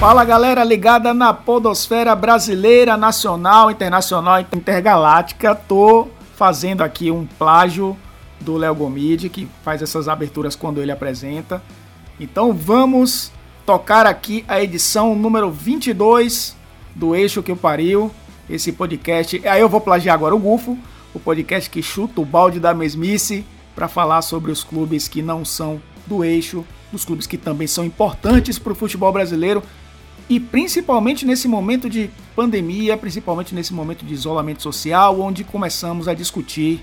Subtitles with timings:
[0.00, 5.56] Fala galera ligada na podosfera brasileira, nacional, internacional, intergaláctica.
[5.56, 6.06] Tô
[6.36, 7.96] fazendo aqui um plágio
[8.40, 11.60] do Léo Gomide, que faz essas aberturas quando ele apresenta.
[12.18, 13.32] Então vamos
[13.68, 16.56] tocar aqui a edição número 22
[16.94, 18.10] do Eixo que o Pariu,
[18.48, 19.46] esse podcast.
[19.46, 20.78] Aí eu vou plagiar agora o Gufo,
[21.12, 23.44] o podcast que chuta o balde da mesmice
[23.74, 27.84] para falar sobre os clubes que não são do eixo, dos clubes que também são
[27.84, 29.62] importantes para o futebol brasileiro
[30.30, 36.14] e principalmente nesse momento de pandemia, principalmente nesse momento de isolamento social, onde começamos a
[36.14, 36.82] discutir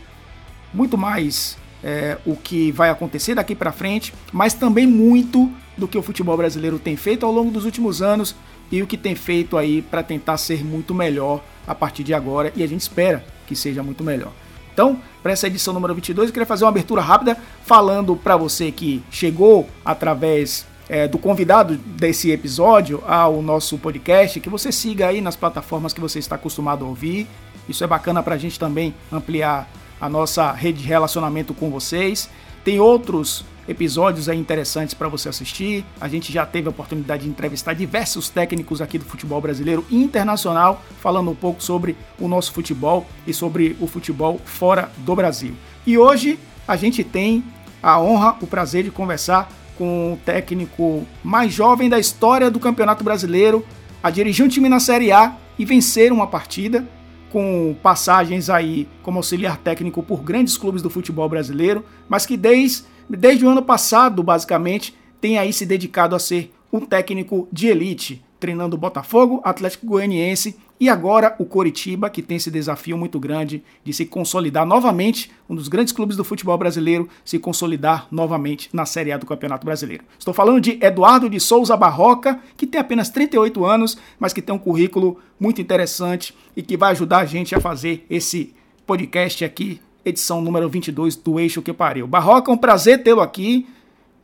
[0.71, 5.97] muito mais é, o que vai acontecer daqui para frente, mas também muito do que
[5.97, 8.35] o futebol brasileiro tem feito ao longo dos últimos anos
[8.71, 12.51] e o que tem feito aí para tentar ser muito melhor a partir de agora
[12.55, 14.31] e a gente espera que seja muito melhor.
[14.73, 18.71] Então, para essa edição número 22, eu queria fazer uma abertura rápida falando para você
[18.71, 25.21] que chegou através é, do convidado desse episódio ao nosso podcast, que você siga aí
[25.21, 27.27] nas plataformas que você está acostumado a ouvir.
[27.67, 29.69] Isso é bacana para a gente também ampliar
[29.99, 32.29] a nossa rede de relacionamento com vocês.
[32.63, 35.85] Tem outros episódios aí interessantes para você assistir.
[35.99, 39.95] A gente já teve a oportunidade de entrevistar diversos técnicos aqui do futebol brasileiro e
[39.95, 45.53] internacional, falando um pouco sobre o nosso futebol e sobre o futebol fora do Brasil.
[45.85, 47.43] E hoje a gente tem
[47.81, 53.03] a honra, o prazer de conversar com o técnico mais jovem da história do Campeonato
[53.03, 53.65] Brasileiro
[54.01, 56.87] a dirigir um time na Série A e vencer uma partida,
[57.31, 62.83] com passagens aí como auxiliar técnico por grandes clubes do futebol brasileiro, mas que desde,
[63.09, 68.23] desde o ano passado, basicamente, tem aí se dedicado a ser um técnico de elite,
[68.39, 73.63] treinando o Botafogo, Atlético Goianiense e agora o Coritiba, que tem esse desafio muito grande
[73.83, 78.85] de se consolidar novamente, um dos grandes clubes do futebol brasileiro, se consolidar novamente na
[78.85, 80.03] Série A do Campeonato Brasileiro.
[80.19, 84.53] Estou falando de Eduardo de Souza Barroca, que tem apenas 38 anos, mas que tem
[84.53, 88.53] um currículo muito interessante e que vai ajudar a gente a fazer esse
[88.85, 92.05] podcast aqui, edição número 22 do Eixo que Pariu.
[92.05, 93.67] Barroca, um prazer tê-lo aqui.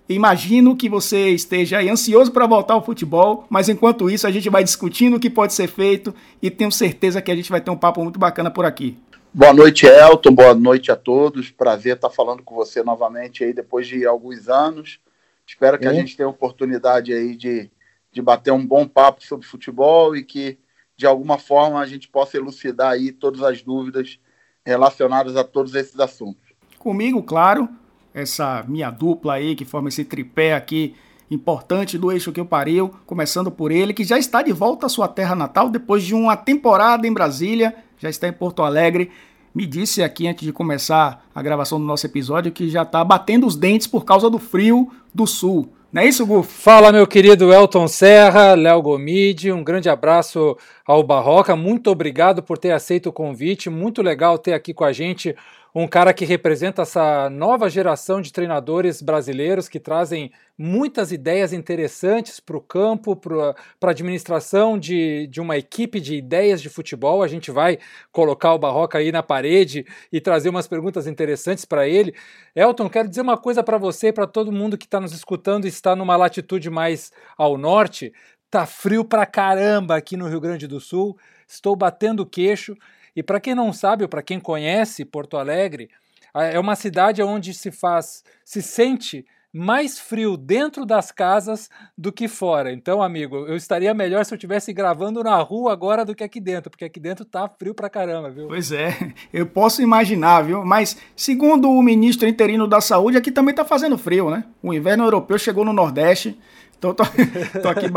[0.08, 4.64] Imagino que você esteja ansioso para voltar ao futebol, mas enquanto isso a gente vai
[4.64, 7.78] discutindo o que pode ser feito e tenho certeza que a gente vai ter um
[7.78, 8.98] papo muito bacana por aqui.
[9.34, 10.36] Boa noite, Elton.
[10.36, 11.50] Boa noite a todos.
[11.50, 15.00] Prazer estar falando com você novamente aí depois de alguns anos.
[15.48, 15.90] Espero que é.
[15.90, 17.72] a gente tenha a oportunidade aí de,
[18.12, 20.60] de bater um bom papo sobre futebol e que
[20.98, 24.20] de alguma forma a gente possa elucidar aí todas as dúvidas
[24.66, 26.52] relacionadas a todos esses assuntos.
[26.78, 27.70] Comigo, claro
[28.14, 30.96] essa minha dupla aí, que forma esse tripé aqui
[31.30, 34.90] importante do eixo que eu pariu, começando por ele, que já está de volta à
[34.90, 39.10] sua terra natal depois de uma temporada em Brasília, já está em Porto Alegre.
[39.56, 43.48] Me disse aqui antes de começar a gravação do nosso episódio que já está batendo
[43.48, 45.72] os dentes por causa do frio do sul.
[45.92, 46.50] Não é isso, Gufo?
[46.50, 52.58] Fala, meu querido Elton Serra, Léo Gomide, um grande abraço ao Barroca, muito obrigado por
[52.58, 55.36] ter aceito o convite, muito legal ter aqui com a gente
[55.74, 62.40] um cara que representa essa nova geração de treinadores brasileiros que trazem muitas ideias interessantes
[62.40, 67.24] para o campo, para a administração de, de uma equipe de ideias de futebol.
[67.24, 67.80] A gente vai
[68.12, 72.14] colocar o Barroca aí na parede e trazer umas perguntas interessantes para ele.
[72.54, 75.66] Elton, quero dizer uma coisa para você e para todo mundo que está nos escutando
[75.66, 78.12] e está numa latitude mais ao norte.
[78.50, 81.18] Tá frio pra caramba aqui no Rio Grande do Sul.
[81.48, 82.76] Estou batendo queixo.
[83.16, 85.90] E para quem não sabe, ou para quem conhece Porto Alegre,
[86.34, 92.28] é uma cidade onde se faz, se sente mais frio dentro das casas do que
[92.28, 92.72] fora.
[92.72, 96.40] Então, amigo, eu estaria melhor se eu estivesse gravando na rua agora do que aqui
[96.40, 98.48] dentro, porque aqui dentro tá frio pra caramba, viu?
[98.48, 98.96] Pois é,
[99.34, 100.64] eu posso imaginar, viu?
[100.64, 104.46] Mas, segundo o ministro interino da Saúde, aqui também tá fazendo frio, né?
[104.64, 106.40] O inverno europeu chegou no Nordeste,
[106.78, 107.04] então tô,
[107.62, 107.88] tô, aqui,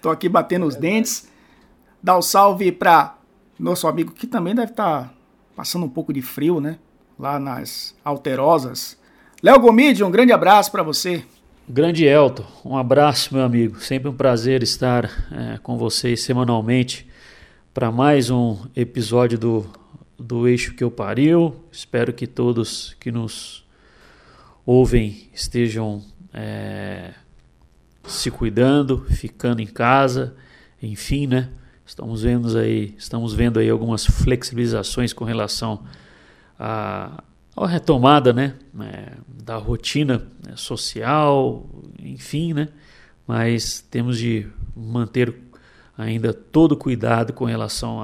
[0.00, 1.30] tô aqui batendo os dentes.
[2.02, 3.16] Dá o um salve pra
[3.62, 5.14] nosso amigo que também deve estar tá
[5.54, 6.78] passando um pouco de frio, né?
[7.18, 8.98] Lá nas Alterosas.
[9.42, 11.24] Léo Gomide, um grande abraço para você.
[11.68, 13.80] Grande Elton, um abraço, meu amigo.
[13.80, 17.08] Sempre um prazer estar é, com vocês semanalmente
[17.72, 19.66] para mais um episódio do,
[20.18, 21.54] do Eixo que eu pariu.
[21.70, 23.64] Espero que todos que nos
[24.66, 26.02] ouvem estejam
[26.34, 27.12] é,
[28.04, 30.34] se cuidando, ficando em casa,
[30.82, 31.48] enfim, né?
[31.84, 35.82] Estamos vendo aí, estamos vendo aí algumas flexibilizações com relação
[36.58, 37.22] à,
[37.66, 41.68] retomada, né, é, da rotina né, social,
[41.98, 42.68] enfim, né,
[43.26, 44.46] mas temos de
[44.76, 45.34] manter
[45.98, 47.98] ainda todo cuidado com relação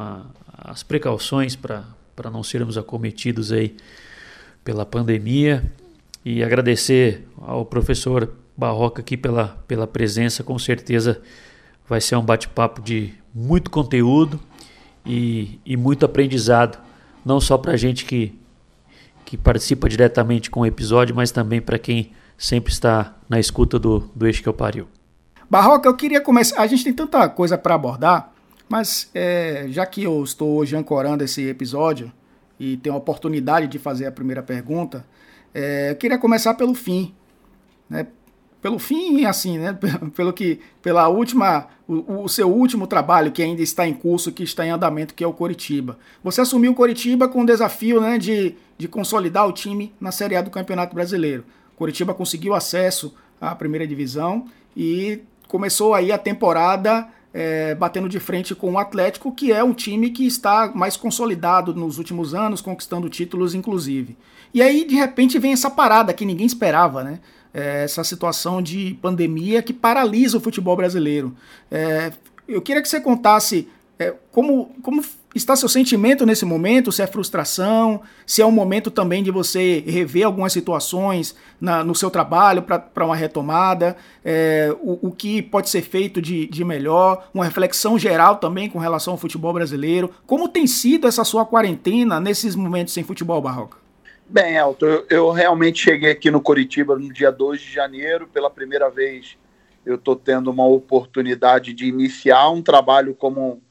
[0.53, 1.85] às precauções para
[2.33, 3.77] não sermos acometidos aí
[4.65, 5.65] pela pandemia.
[6.25, 11.23] E agradecer ao professor Barroca aqui pela, pela presença, com certeza
[11.89, 14.41] vai ser um bate-papo de muito conteúdo
[15.05, 16.79] e, e muito aprendizado,
[17.25, 18.39] não só para a gente que,
[19.25, 24.11] que participa diretamente com o episódio, mas também para quem sempre está na escuta do,
[24.15, 24.87] do Eixo que eu pariu.
[25.51, 26.61] Barroca, eu queria começar.
[26.61, 28.33] A gente tem tanta coisa para abordar,
[28.69, 32.13] mas é, já que eu estou hoje ancorando esse episódio
[32.61, 35.07] e tenho a oportunidade de fazer a primeira pergunta,
[35.55, 37.15] é, eu queria começar pelo fim.
[37.89, 38.07] Né?
[38.61, 39.79] Pelo fim, assim, né?
[40.17, 44.43] Pelo que, pela última, o, o, seu último trabalho que ainda está em curso, que
[44.43, 45.99] está em andamento, que é o Coritiba.
[46.25, 50.35] Você assumiu o Coritiba com o desafio, né, de, de consolidar o time na Série
[50.35, 51.45] A do Campeonato Brasileiro.
[51.77, 54.47] Coritiba conseguiu acesso à primeira divisão
[54.77, 59.73] e começou aí a temporada é, batendo de frente com o Atlético, que é um
[59.73, 64.17] time que está mais consolidado nos últimos anos, conquistando títulos, inclusive.
[64.53, 67.21] E aí, de repente, vem essa parada que ninguém esperava, né?
[67.53, 71.35] É, essa situação de pandemia que paralisa o futebol brasileiro.
[71.71, 72.13] É,
[72.47, 75.03] eu queria que você contasse é, como, como
[75.35, 76.93] está seu sentimento nesse momento?
[76.93, 81.95] Se é frustração, se é um momento também de você rever algumas situações na, no
[81.95, 87.29] seu trabalho para uma retomada, é, o, o, que pode ser feito de, de melhor,
[87.35, 90.11] uma reflexão geral também com relação ao futebol brasileiro.
[90.27, 93.79] Como tem sido essa sua quarentena nesses momentos sem futebol barroca?
[94.29, 98.51] Bem, Elton, eu, eu realmente cheguei aqui no Curitiba no dia 2 de janeiro, pela
[98.51, 99.37] primeira vez
[99.87, 103.63] eu estou tendo uma oportunidade de iniciar um trabalho como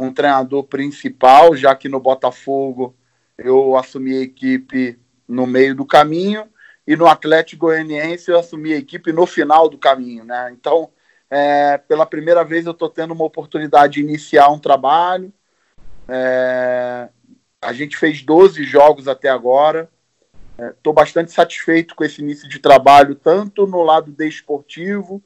[0.00, 2.94] um treinador principal, já que no Botafogo
[3.38, 6.46] eu assumi a equipe no meio do caminho
[6.86, 10.50] e no Atlético Goianiense eu assumi a equipe no final do caminho, né?
[10.52, 10.90] Então,
[11.30, 15.32] é, pela primeira vez eu estou tendo uma oportunidade de iniciar um trabalho.
[16.06, 17.08] É,
[17.60, 19.90] a gente fez 12 jogos até agora.
[20.58, 25.22] Estou é, bastante satisfeito com esse início de trabalho, tanto no lado desportivo,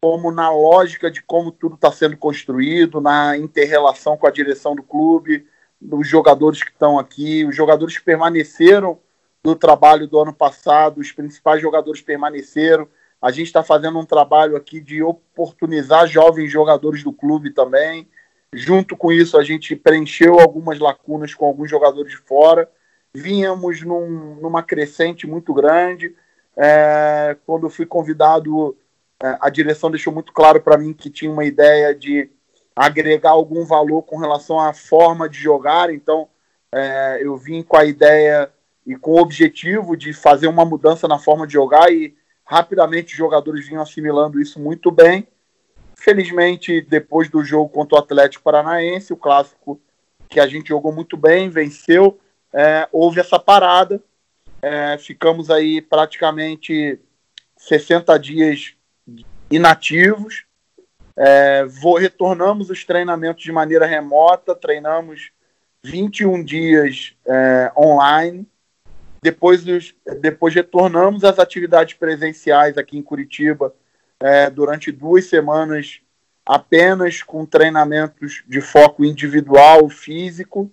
[0.00, 4.82] como na lógica de como tudo está sendo construído, na interrelação com a direção do
[4.82, 5.46] clube,
[5.80, 8.98] dos jogadores que estão aqui, os jogadores que permaneceram
[9.42, 12.88] do trabalho do ano passado, os principais jogadores permaneceram.
[13.20, 18.08] A gente está fazendo um trabalho aqui de oportunizar jovens jogadores do clube também.
[18.52, 22.68] Junto com isso, a gente preencheu algumas lacunas com alguns jogadores de fora.
[23.12, 26.14] Vínhamos num, numa crescente muito grande.
[26.56, 28.76] É, quando fui convidado
[29.20, 32.30] a direção deixou muito claro para mim que tinha uma ideia de
[32.74, 35.92] agregar algum valor com relação à forma de jogar.
[35.92, 36.28] Então,
[36.72, 38.50] é, eu vim com a ideia
[38.86, 43.18] e com o objetivo de fazer uma mudança na forma de jogar e rapidamente os
[43.18, 45.26] jogadores vinham assimilando isso muito bem.
[45.96, 49.80] Felizmente, depois do jogo contra o Atlético Paranaense, o clássico
[50.28, 52.18] que a gente jogou muito bem, venceu,
[52.52, 54.00] é, houve essa parada.
[54.62, 57.00] É, ficamos aí praticamente
[57.56, 58.77] 60 dias
[59.50, 60.44] inativos.
[61.16, 65.30] É, vou, retornamos os treinamentos de maneira remota, treinamos
[65.82, 68.46] 21 dias é, online.
[69.20, 69.64] Depois,
[70.20, 73.74] depois retornamos às atividades presenciais aqui em Curitiba
[74.20, 76.00] é, durante duas semanas,
[76.46, 80.70] apenas com treinamentos de foco individual, físico.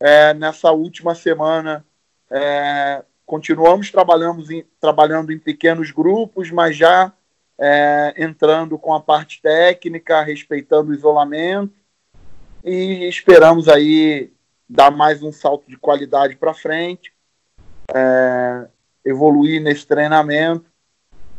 [0.00, 1.84] É, nessa última semana,
[2.30, 7.12] é, continuamos trabalhando em, trabalhando em pequenos grupos, mas já
[7.58, 11.74] é, entrando com a parte técnica, respeitando o isolamento
[12.64, 14.32] e esperamos aí
[14.68, 17.12] dar mais um salto de qualidade para frente,
[17.94, 18.68] é,
[19.04, 20.70] evoluir nesse treinamento,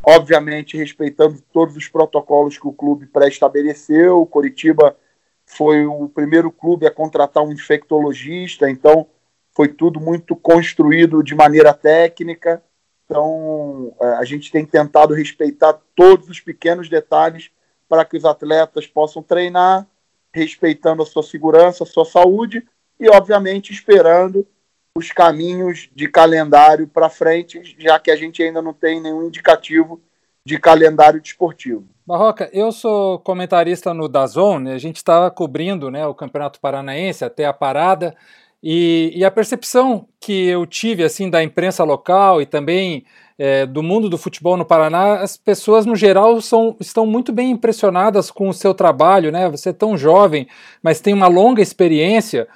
[0.03, 4.21] obviamente respeitando todos os protocolos que o clube pré-estabeleceu.
[4.21, 4.97] O Coritiba
[5.45, 9.07] foi o primeiro clube a contratar um infectologista, então
[9.55, 12.63] foi tudo muito construído de maneira técnica.
[13.10, 17.50] Então, é, a gente tem tentado respeitar todos os pequenos detalhes
[17.88, 19.88] para que os atletas possam treinar,
[20.32, 22.63] respeitando a sua segurança, a sua saúde
[23.00, 24.46] e, obviamente, esperando
[24.94, 30.00] os caminhos de calendário para frente, já que a gente ainda não tem nenhum indicativo
[30.46, 31.88] de calendário desportivo.
[32.06, 37.46] Barroca, eu sou comentarista no Dazon, a gente estava cobrindo né, o Campeonato Paranaense até
[37.46, 38.16] a parada,
[38.62, 43.06] e, e, a percepção que eu tive assim da imprensa local e também
[43.38, 47.51] é, do mundo do futebol no Paraná, as pessoas no geral são, estão muito bem
[47.51, 49.50] impressionadas com o seu trabalho, né?
[49.50, 50.46] Você é tão jovem,
[50.84, 52.50] mas tem uma longa experiência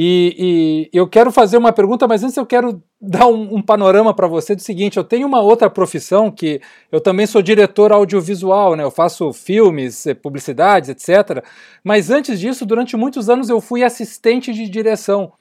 [0.00, 4.14] E, e, eu quero fazer uma pergunta, mas antes eu quero dar um, um panorama
[4.14, 6.60] para você do seguinte: eu tenho uma outra profissão que
[6.92, 8.84] eu também sou diretor audiovisual, né?
[8.84, 11.44] Eu faço filmes, eh, publicidades, etc.
[11.82, 15.32] Mas antes disso, durante muitos anos eu fui assistente de direção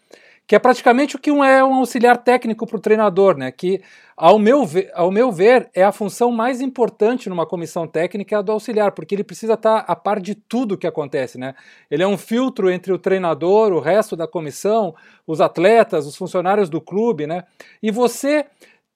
[0.47, 3.51] que é praticamente o que um é um auxiliar técnico para o treinador, né?
[3.51, 3.81] Que,
[4.15, 8.39] ao meu, ver, ao meu ver, é a função mais importante numa comissão técnica é
[8.39, 11.53] a do auxiliar, porque ele precisa estar a par de tudo que acontece, né?
[11.91, 14.95] Ele é um filtro entre o treinador, o resto da comissão,
[15.27, 17.43] os atletas, os funcionários do clube, né?
[17.83, 18.45] E você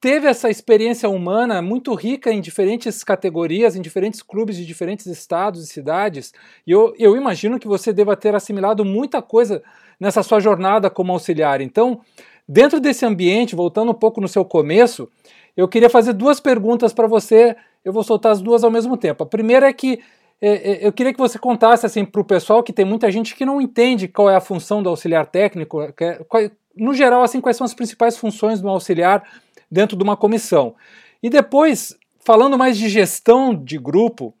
[0.00, 5.62] teve essa experiência humana muito rica em diferentes categorias, em diferentes clubes de diferentes estados
[5.62, 6.32] e cidades,
[6.66, 9.62] e eu, eu imagino que você deva ter assimilado muita coisa
[10.02, 11.60] nessa sua jornada como auxiliar.
[11.60, 12.00] Então,
[12.48, 15.08] dentro desse ambiente, voltando um pouco no seu começo,
[15.56, 17.54] eu queria fazer duas perguntas para você.
[17.84, 19.22] Eu vou soltar as duas ao mesmo tempo.
[19.22, 20.00] A primeira é que
[20.40, 23.36] é, é, eu queria que você contasse assim para o pessoal que tem muita gente
[23.36, 27.56] que não entende qual é a função do auxiliar técnico, é, no geral assim quais
[27.56, 29.22] são as principais funções do auxiliar
[29.70, 30.74] dentro de uma comissão.
[31.22, 34.34] E depois, falando mais de gestão de grupo,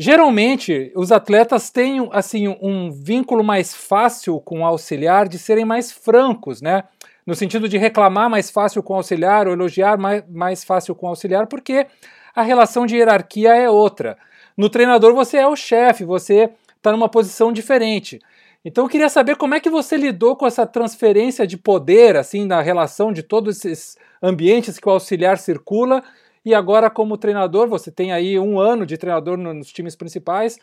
[0.00, 5.90] Geralmente, os atletas têm assim um vínculo mais fácil com o auxiliar de serem mais
[5.90, 6.84] francos, né?
[7.26, 11.06] No sentido de reclamar mais fácil com o auxiliar ou elogiar mais, mais fácil com
[11.06, 11.84] o auxiliar, porque
[12.32, 14.16] a relação de hierarquia é outra.
[14.56, 18.20] No treinador, você é o chefe, você está numa posição diferente.
[18.64, 22.46] Então eu queria saber como é que você lidou com essa transferência de poder, assim,
[22.46, 26.04] na relação de todos esses ambientes que o auxiliar circula
[26.44, 30.58] e agora, como treinador, você tem aí um ano de treinador nos times principais.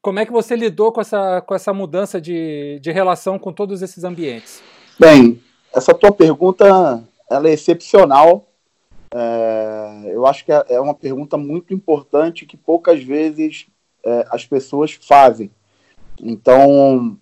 [0.00, 3.82] Como é que você lidou com essa, com essa mudança de, de relação com todos
[3.82, 4.62] esses ambientes?
[4.98, 5.40] Bem,
[5.74, 8.46] essa tua pergunta ela é excepcional.
[9.14, 13.66] É, eu acho que é, é uma pergunta muito importante que poucas vezes
[14.04, 15.50] é, as pessoas fazem.
[16.20, 17.16] Então,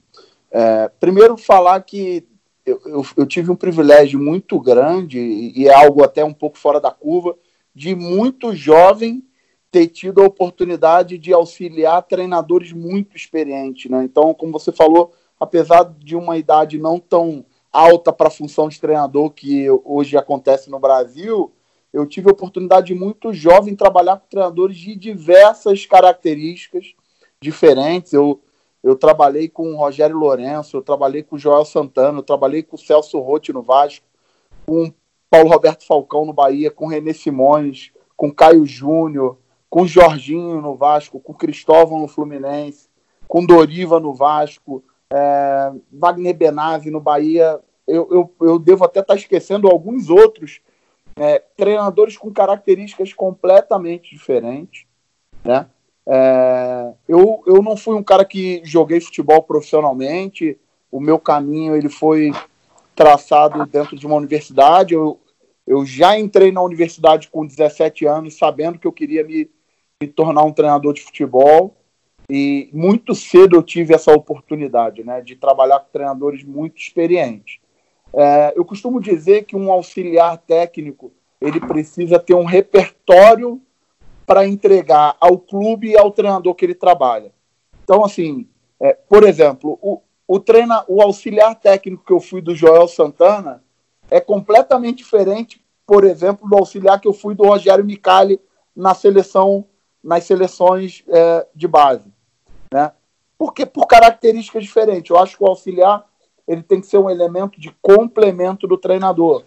[0.51, 2.25] é, primeiro falar que
[2.65, 6.59] eu, eu, eu, tive um privilégio muito grande e, e é algo até um pouco
[6.59, 7.37] fora da curva
[7.77, 9.23] de muito jovem
[9.71, 13.91] ter tido a oportunidade de auxiliar treinadores muito experientes.
[13.91, 14.03] Né?
[14.03, 18.81] Então, como você falou, apesar de uma idade não tão alta para a função de
[18.81, 21.53] treinador que hoje acontece no Brasil,
[21.93, 26.95] eu tive a oportunidade de muito jovem trabalhar com treinadores de diversas características
[27.43, 28.15] diferentes.
[28.15, 28.41] Eu,
[28.83, 32.77] eu trabalhei com o Rogério Lourenço, eu trabalhei com o Joel Santana, eu trabalhei com
[32.77, 34.07] o Celso Rotti no Vasco,
[34.65, 34.91] com
[35.37, 39.37] Paulo Roberto Falcão no Bahia, com René Simões, com Caio Júnior,
[39.69, 42.89] com Jorginho no Vasco, com Cristóvão no Fluminense,
[43.29, 47.61] com Doriva no Vasco, é, Wagner Benazzi no Bahia.
[47.87, 50.63] Eu, eu, eu devo até estar esquecendo alguns outros
[51.17, 54.87] é, treinadores com características completamente diferentes.
[55.45, 55.67] Né?
[56.09, 60.59] É, eu, eu não fui um cara que joguei futebol profissionalmente.
[60.91, 62.33] O meu caminho ele foi
[62.95, 64.95] traçado dentro de uma universidade.
[64.95, 65.21] Eu,
[65.67, 69.51] eu já entrei na universidade com 17 anos, sabendo que eu queria me,
[70.01, 71.77] me tornar um treinador de futebol.
[72.31, 77.59] E muito cedo eu tive essa oportunidade né, de trabalhar com treinadores muito experientes.
[78.15, 83.61] É, eu costumo dizer que um auxiliar técnico ele precisa ter um repertório
[84.25, 87.33] para entregar ao clube e ao treinador que ele trabalha.
[87.85, 88.49] Então, assim,
[88.81, 93.63] é, por exemplo, o, o, treina, o auxiliar técnico que eu fui do Joel Santana,
[94.11, 98.41] é completamente diferente, por exemplo, do auxiliar que eu fui do Rogério Micali
[98.75, 99.65] na seleção,
[100.03, 102.13] nas seleções é, de base,
[102.73, 102.93] né?
[103.39, 105.11] Porque por características diferentes.
[105.11, 106.07] Eu acho que o auxiliar
[106.47, 109.43] ele tem que ser um elemento de complemento do treinador.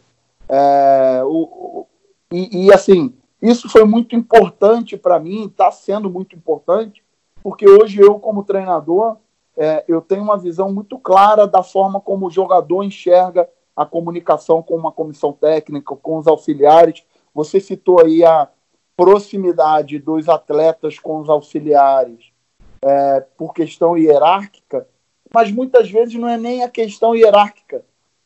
[0.48, 1.88] É, o, o,
[2.32, 7.04] e, e, assim, isso foi muito importante para mim, está sendo muito importante,
[7.42, 9.18] porque hoje eu, como treinador,
[9.56, 13.50] é, eu tenho uma visão muito clara da forma como o jogador enxerga
[13.80, 17.02] a comunicação com uma comissão técnica, com os auxiliares.
[17.34, 18.50] Você citou aí a
[18.98, 22.34] proximidade dos atletas com os auxiliares
[22.82, 24.86] é, por questão hierárquica,
[25.34, 27.86] mas muitas vezes não é nem a questão hierárquica.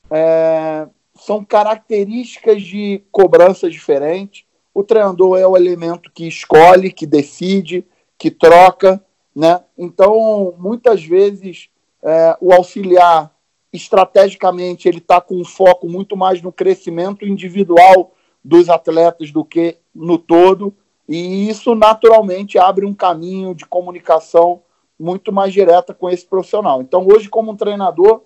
[0.09, 4.45] É, são características de cobrança diferentes.
[4.73, 7.85] O treinador é o elemento que escolhe, que decide,
[8.17, 8.99] que troca,
[9.35, 9.63] né?
[9.77, 11.69] Então, muitas vezes,
[12.01, 13.32] é, o auxiliar
[13.73, 18.13] estrategicamente ele está com um foco muito mais no crescimento individual
[18.43, 20.73] dos atletas do que no todo,
[21.09, 24.61] e isso naturalmente abre um caminho de comunicação
[24.99, 26.81] muito mais direta com esse profissional.
[26.81, 28.21] Então, hoje, como um treinador,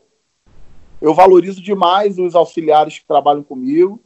[1.02, 4.00] eu valorizo demais os auxiliares que trabalham comigo.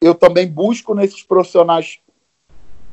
[0.00, 1.98] Eu também busco nesses profissionais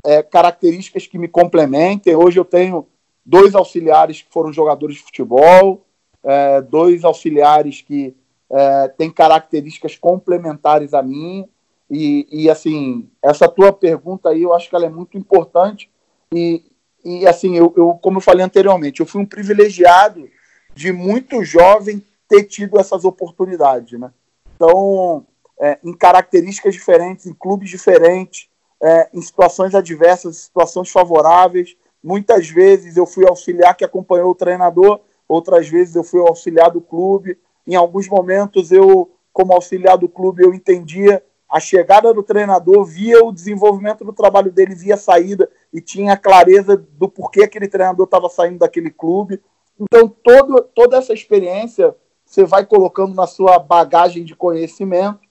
[0.06, 2.16] é, características que me complementem.
[2.16, 2.88] Hoje eu tenho
[3.26, 5.86] dois auxiliares que foram jogadores de futebol,
[6.24, 8.16] é, dois auxiliares que
[8.50, 11.48] é, têm características complementares a mim.
[11.90, 15.90] E, e, assim, essa tua pergunta aí, eu acho que ela é muito importante.
[16.34, 16.64] E,
[17.04, 20.30] e assim, eu, eu, como eu falei anteriormente, eu fui um privilegiado
[20.76, 24.12] de muito jovem ter tido essas oportunidades, né?
[24.56, 25.26] Então,
[25.60, 28.50] é, em características diferentes, em clubes diferentes,
[28.82, 31.76] é, em situações adversas, situações favoráveis.
[32.04, 36.82] Muitas vezes eu fui auxiliar que acompanhou o treinador, outras vezes eu fui auxiliar do
[36.82, 37.38] clube.
[37.66, 43.24] Em alguns momentos eu, como auxiliar do clube, eu entendia a chegada do treinador, via
[43.24, 48.06] o desenvolvimento do trabalho dele, via a saída e tinha clareza do porquê aquele treinador
[48.06, 49.42] estava saindo daquele clube.
[49.80, 55.22] Então, todo, toda essa experiência você vai colocando na sua bagagem de conhecimento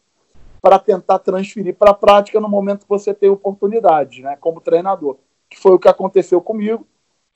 [0.62, 5.18] para tentar transferir para a prática no momento que você tem oportunidade, né, como treinador,
[5.50, 6.86] que foi o que aconteceu comigo.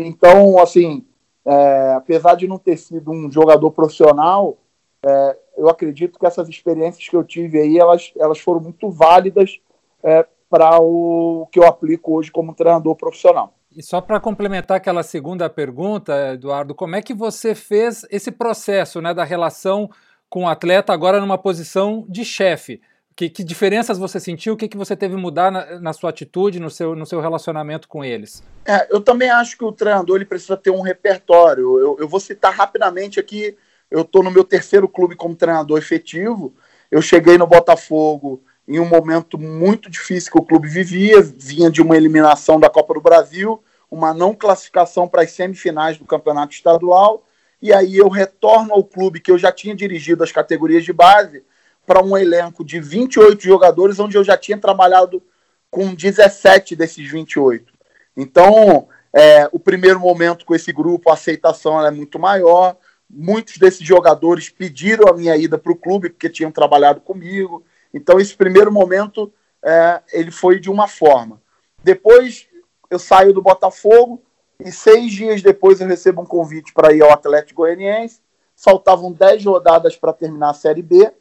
[0.00, 1.04] Então, assim,
[1.46, 4.58] é, apesar de não ter sido um jogador profissional,
[5.04, 9.58] é, eu acredito que essas experiências que eu tive aí, elas, elas foram muito válidas
[10.02, 13.54] é, para o que eu aplico hoje como treinador profissional.
[13.74, 19.00] E só para complementar aquela segunda pergunta, Eduardo, como é que você fez esse processo
[19.00, 19.88] né, da relação
[20.28, 22.80] com o atleta agora numa posição de chefe?
[23.20, 24.54] Que, que, diferenças você sentiu?
[24.54, 27.20] O que, que você teve que mudar na, na, sua atitude, no seu, no seu
[27.20, 28.42] relacionamento com eles?
[28.64, 31.78] É, eu também acho que o treinador ele precisa ter um repertório.
[31.78, 33.54] Eu, eu vou citar rapidamente aqui.
[33.90, 36.54] Eu estou no meu terceiro clube como treinador efetivo.
[36.90, 41.82] Eu cheguei no Botafogo em um momento muito difícil que o clube vivia, vinha de
[41.82, 47.22] uma eliminação da Copa do Brasil, uma não classificação para as semifinais do campeonato estadual,
[47.60, 51.44] e aí eu retorno ao clube que eu já tinha dirigido as categorias de base
[51.90, 55.20] para um elenco de 28 jogadores, onde eu já tinha trabalhado
[55.68, 57.74] com 17 desses 28.
[58.16, 62.76] Então, é, o primeiro momento com esse grupo, a aceitação é muito maior.
[63.10, 67.64] Muitos desses jogadores pediram a minha ida para o clube porque tinham trabalhado comigo.
[67.92, 71.42] Então, esse primeiro momento, é, ele foi de uma forma.
[71.82, 72.46] Depois,
[72.88, 74.22] eu saio do Botafogo
[74.64, 78.20] e seis dias depois eu recebo um convite para ir ao Atlético Goianiense.
[78.54, 81.12] Faltavam dez rodadas para terminar a Série B.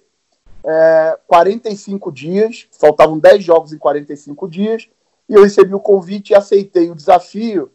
[0.65, 4.89] É, 45 dias, faltavam 10 jogos em 45 dias,
[5.27, 7.71] e eu recebi o convite e aceitei o desafio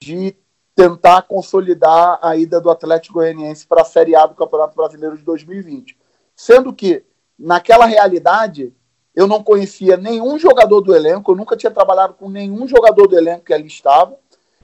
[0.00, 0.36] de
[0.74, 5.22] tentar consolidar a ida do Atlético Goianiense para a Série A do Campeonato Brasileiro de
[5.22, 5.96] 2020.
[6.34, 7.04] Sendo que
[7.38, 8.72] naquela realidade,
[9.14, 13.16] eu não conhecia nenhum jogador do elenco, eu nunca tinha trabalhado com nenhum jogador do
[13.16, 14.16] elenco que ali estava.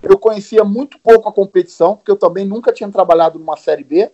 [0.03, 4.11] Eu conhecia muito pouco a competição, porque eu também nunca tinha trabalhado numa Série B.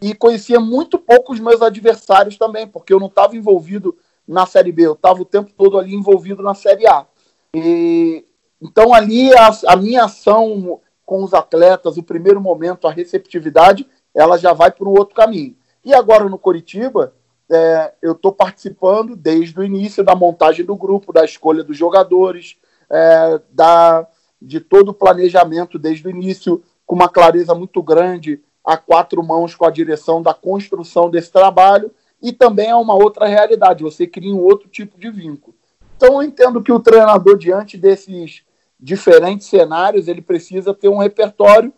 [0.00, 4.72] E conhecia muito pouco os meus adversários também, porque eu não estava envolvido na Série
[4.72, 7.06] B, eu estava o tempo todo ali envolvido na Série A.
[7.54, 8.24] E,
[8.60, 14.36] então, ali, a, a minha ação com os atletas, o primeiro momento, a receptividade, ela
[14.36, 15.56] já vai para um outro caminho.
[15.84, 17.14] E agora no Coritiba,
[17.50, 22.56] é, eu estou participando desde o início da montagem do grupo, da escolha dos jogadores,
[22.90, 24.06] é, da,
[24.40, 29.54] de todo o planejamento desde o início, com uma clareza muito grande, a quatro mãos
[29.54, 34.34] com a direção da construção desse trabalho, e também é uma outra realidade, você cria
[34.34, 35.56] um outro tipo de vínculo.
[35.96, 38.42] Então eu entendo que o treinador, diante desses
[38.78, 41.72] diferentes cenários, ele precisa ter um repertório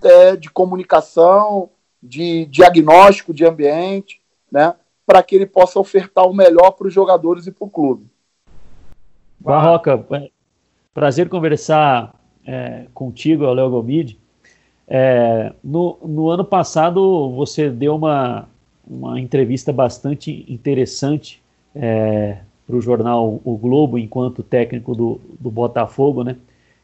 [0.00, 4.76] é, de comunicação, de diagnóstico de ambiente, né?
[5.04, 8.06] para que ele possa ofertar o melhor para os jogadores e para o clube.
[9.40, 10.30] Barroca, é,
[10.94, 12.14] prazer conversar
[12.46, 14.21] é, contigo, Léo Gomide.
[14.88, 18.48] É, no, no, ano passado você deu uma,
[18.86, 21.40] uma entrevista bastante interessante
[21.74, 26.36] é, para o jornal O Globo, enquanto técnico do, do Botafogo, né?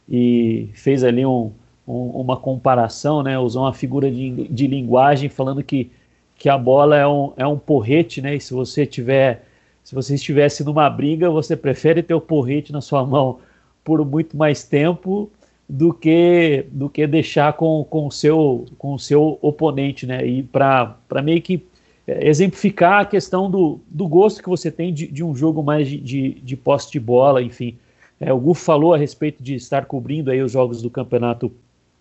[0.08, 1.52] E fez ali um,
[1.86, 3.38] um, uma comparação, né?
[3.38, 5.90] Usou uma figura de, de linguagem falando que
[6.38, 8.36] que a bola é um, é um porrete, né?
[8.36, 9.44] E se você tiver,
[9.82, 13.40] se você estivesse numa briga, você prefere ter o porrete na sua mão
[13.84, 15.30] por muito mais tempo
[15.68, 20.26] do que do que deixar com, com o seu com o seu oponente, né?
[20.26, 21.62] E para meio que
[22.06, 25.86] é, exemplificar a questão do, do gosto que você tem de, de um jogo mais
[25.86, 27.76] de, de, de posse de bola, enfim.
[28.18, 31.52] É, o Gufo falou a respeito de estar cobrindo aí os jogos do Campeonato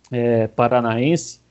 [0.10, 1.42] é, Paranaense,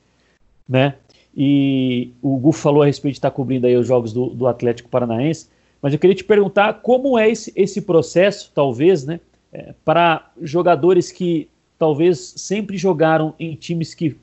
[0.67, 0.95] né?
[1.35, 4.89] E o Gufo falou a respeito de estar cobrindo aí os jogos do, do Atlético
[4.89, 5.49] Paranaense,
[5.79, 9.19] mas eu queria te perguntar como é esse, esse processo, talvez, né,
[9.53, 11.47] é, para jogadores que
[11.77, 14.17] talvez sempre jogaram em times que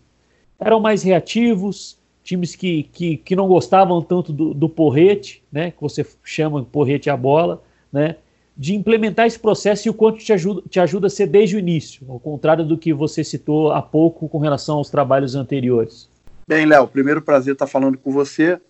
[0.59, 5.81] eram mais reativos, times que, que, que não gostavam tanto do, do porrete, né, que
[5.81, 7.63] você chama porrete a bola,
[7.93, 8.17] né,
[8.57, 11.59] de implementar esse processo e o quanto te ajuda, te ajuda a ser desde o
[11.59, 16.09] início, ao contrário do que você citou há pouco com relação aos trabalhos anteriores.
[16.49, 18.61] Bem, Léo, primeiro prazer estar falando com você.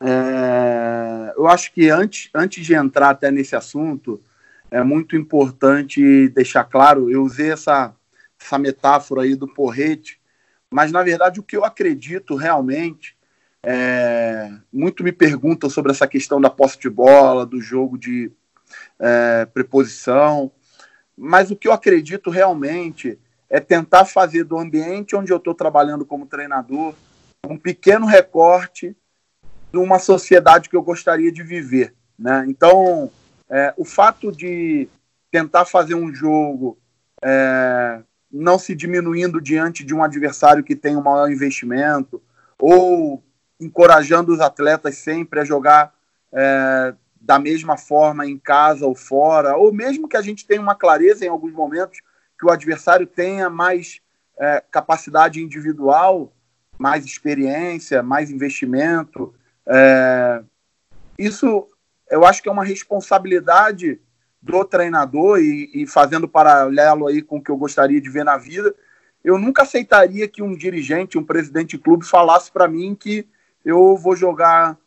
[0.00, 4.20] É, eu acho que antes, antes de entrar até nesse assunto,
[4.70, 7.94] é muito importante deixar claro, eu usei essa,
[8.40, 10.20] essa metáfora aí do porrete,
[10.70, 13.16] mas na verdade o que eu acredito realmente,
[13.62, 18.32] é, muito me perguntam sobre essa questão da posse de bola, do jogo de
[18.98, 20.50] é, preposição,
[21.16, 26.06] mas o que eu acredito realmente é tentar fazer do ambiente onde eu estou trabalhando
[26.06, 26.94] como treinador
[27.46, 28.96] um pequeno recorte
[29.72, 31.94] de uma sociedade que eu gostaria de viver.
[32.18, 32.44] Né?
[32.48, 33.10] Então,
[33.48, 34.88] é, o fato de
[35.30, 36.78] tentar fazer um jogo
[37.22, 42.22] é, não se diminuindo diante de um adversário que tem um maior investimento,
[42.58, 43.22] ou
[43.58, 45.92] encorajando os atletas sempre a jogar
[46.32, 50.74] é, da mesma forma em casa ou fora, ou mesmo que a gente tenha uma
[50.74, 52.00] clareza em alguns momentos
[52.38, 54.00] que o adversário tenha mais
[54.38, 56.32] é, capacidade individual,
[56.78, 59.34] mais experiência, mais investimento.
[59.66, 60.42] É,
[61.18, 61.68] isso
[62.10, 64.00] eu acho que é uma responsabilidade
[64.42, 68.38] do treinador e, e, fazendo paralelo aí com o que eu gostaria de ver na
[68.38, 68.74] vida,
[69.22, 73.28] eu nunca aceitaria que um dirigente, um presidente de clube falasse para mim que
[73.64, 74.78] eu vou jogar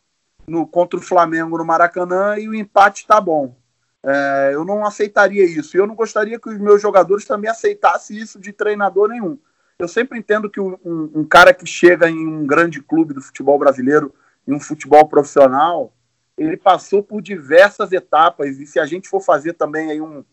[0.46, 3.54] no, contra o Flamengo no Maracanã e o empate está bom.
[4.02, 5.76] É, eu não aceitaria isso.
[5.76, 9.38] Eu não gostaria que os meus jogadores também aceitassem isso de treinador nenhum.
[9.78, 13.58] Eu sempre entendo que um, um cara que chega em um grande clube do futebol
[13.58, 14.14] brasileiro,
[14.46, 15.92] em um futebol profissional,
[16.36, 18.58] ele passou por diversas etapas.
[18.58, 20.24] E se a gente for fazer também aí um,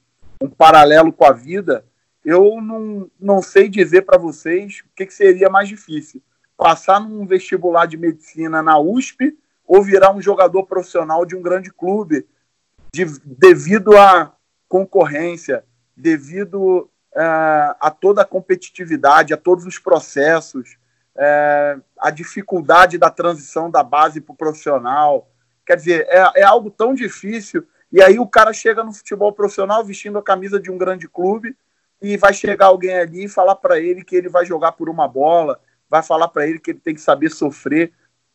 [0.41, 1.85] um paralelo com a vida,
[2.23, 6.21] eu não, não sei dizer para vocês o que, que seria mais difícil.
[6.57, 11.71] Passar num vestibular de medicina na USP ou virar um jogador profissional de um grande
[11.71, 12.27] clube,
[12.93, 14.33] de, devido à
[14.67, 15.63] concorrência,
[15.95, 20.77] devido uh, a toda a competitividade, a todos os processos,
[21.15, 25.30] uh, a dificuldade da transição da base para o profissional.
[25.71, 27.65] Quer dizer, é, é algo tão difícil.
[27.89, 31.55] E aí o cara chega no futebol profissional vestindo a camisa de um grande clube
[32.01, 35.07] e vai chegar alguém ali e falar para ele que ele vai jogar por uma
[35.07, 37.93] bola, vai falar para ele que ele tem que saber sofrer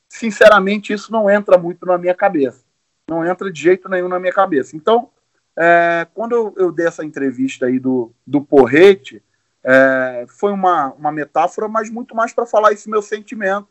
[0.08, 2.64] sinceramente, isso não entra muito na minha cabeça.
[3.06, 4.74] Não entra de jeito nenhum na minha cabeça.
[4.74, 5.10] Então,
[5.58, 9.22] é, quando eu, eu, dei essa entrevista aí do, do Porrete,
[9.62, 13.68] é, foi uma, uma metáfora, mas muito mais para falar esse meu sentimento.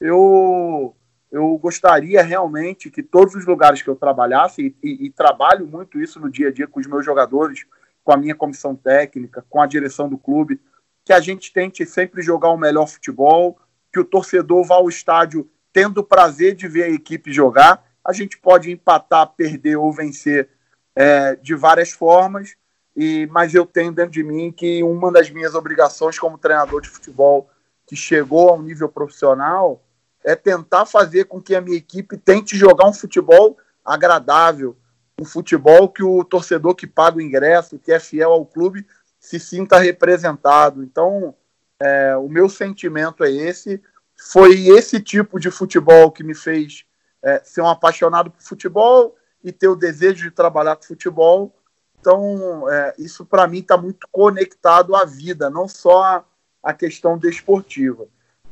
[0.00, 0.94] Eu,
[1.30, 6.00] eu gostaria realmente que todos os lugares que eu trabalhasse, e, e, e trabalho muito
[6.00, 7.66] isso no dia a dia com os meus jogadores,
[8.02, 10.60] com a minha comissão técnica, com a direção do clube,
[11.04, 13.58] que a gente tente sempre jogar o melhor futebol,
[13.92, 17.84] que o torcedor vá ao estádio tendo o prazer de ver a equipe jogar.
[18.04, 20.48] A gente pode empatar, perder ou vencer
[20.96, 22.56] é, de várias formas,
[22.96, 26.88] e, mas eu tenho dentro de mim que uma das minhas obrigações como treinador de
[26.88, 27.48] futebol
[27.86, 29.82] que chegou ao nível profissional
[30.24, 34.76] é tentar fazer com que a minha equipe tente jogar um futebol agradável,
[35.20, 38.86] um futebol que o torcedor que paga o ingresso, que é fiel ao clube,
[39.18, 40.82] se sinta representado.
[40.82, 41.34] Então,
[41.80, 43.82] é, o meu sentimento é esse
[44.18, 46.84] foi esse tipo de futebol que me fez
[47.22, 51.54] é, ser um apaixonado por futebol e ter o desejo de trabalhar com futebol.
[52.00, 56.24] Então, é, isso para mim está muito conectado à vida, não só
[56.62, 58.06] a, questão desportiva.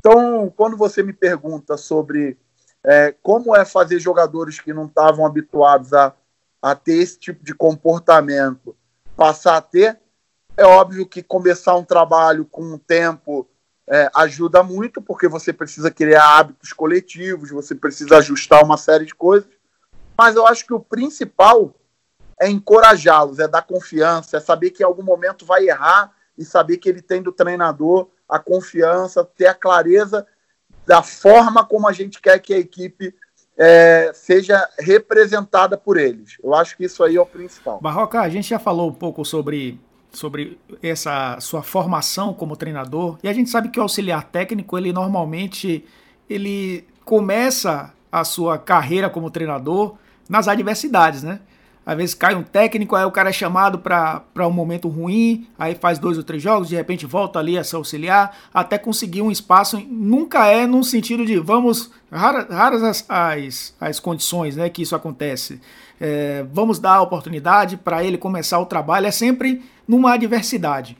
[0.09, 2.37] Então, quando você me pergunta sobre
[2.81, 6.15] é, como é fazer jogadores que não estavam habituados a,
[6.61, 8.73] a ter esse tipo de comportamento
[9.17, 9.99] passar a ter,
[10.55, 13.45] é óbvio que começar um trabalho com um tempo
[13.85, 19.13] é, ajuda muito, porque você precisa criar hábitos coletivos, você precisa ajustar uma série de
[19.13, 19.49] coisas.
[20.17, 21.75] Mas eu acho que o principal
[22.39, 26.77] é encorajá-los, é dar confiança, é saber que em algum momento vai errar e saber
[26.77, 30.25] que ele tem do treinador a confiança, ter a clareza
[30.85, 33.13] da forma como a gente quer que a equipe
[33.57, 36.37] é, seja representada por eles.
[36.43, 37.79] Eu acho que isso aí é o principal.
[37.81, 43.17] Barroca, a gente já falou um pouco sobre sobre essa sua formação como treinador.
[43.21, 45.85] E a gente sabe que o auxiliar técnico, ele normalmente
[46.29, 49.95] ele começa a sua carreira como treinador
[50.27, 51.39] nas adversidades, né?
[51.87, 55.73] Às vezes cai um técnico, aí o cara é chamado para um momento ruim, aí
[55.73, 59.31] faz dois ou três jogos, de repente volta ali a se auxiliar, até conseguir um
[59.31, 59.81] espaço.
[59.89, 61.89] Nunca é num sentido de vamos.
[62.11, 65.61] Raras, raras as, as, as condições né, que isso acontece.
[65.97, 70.97] É, vamos dar a oportunidade para ele começar o trabalho, é sempre numa adversidade.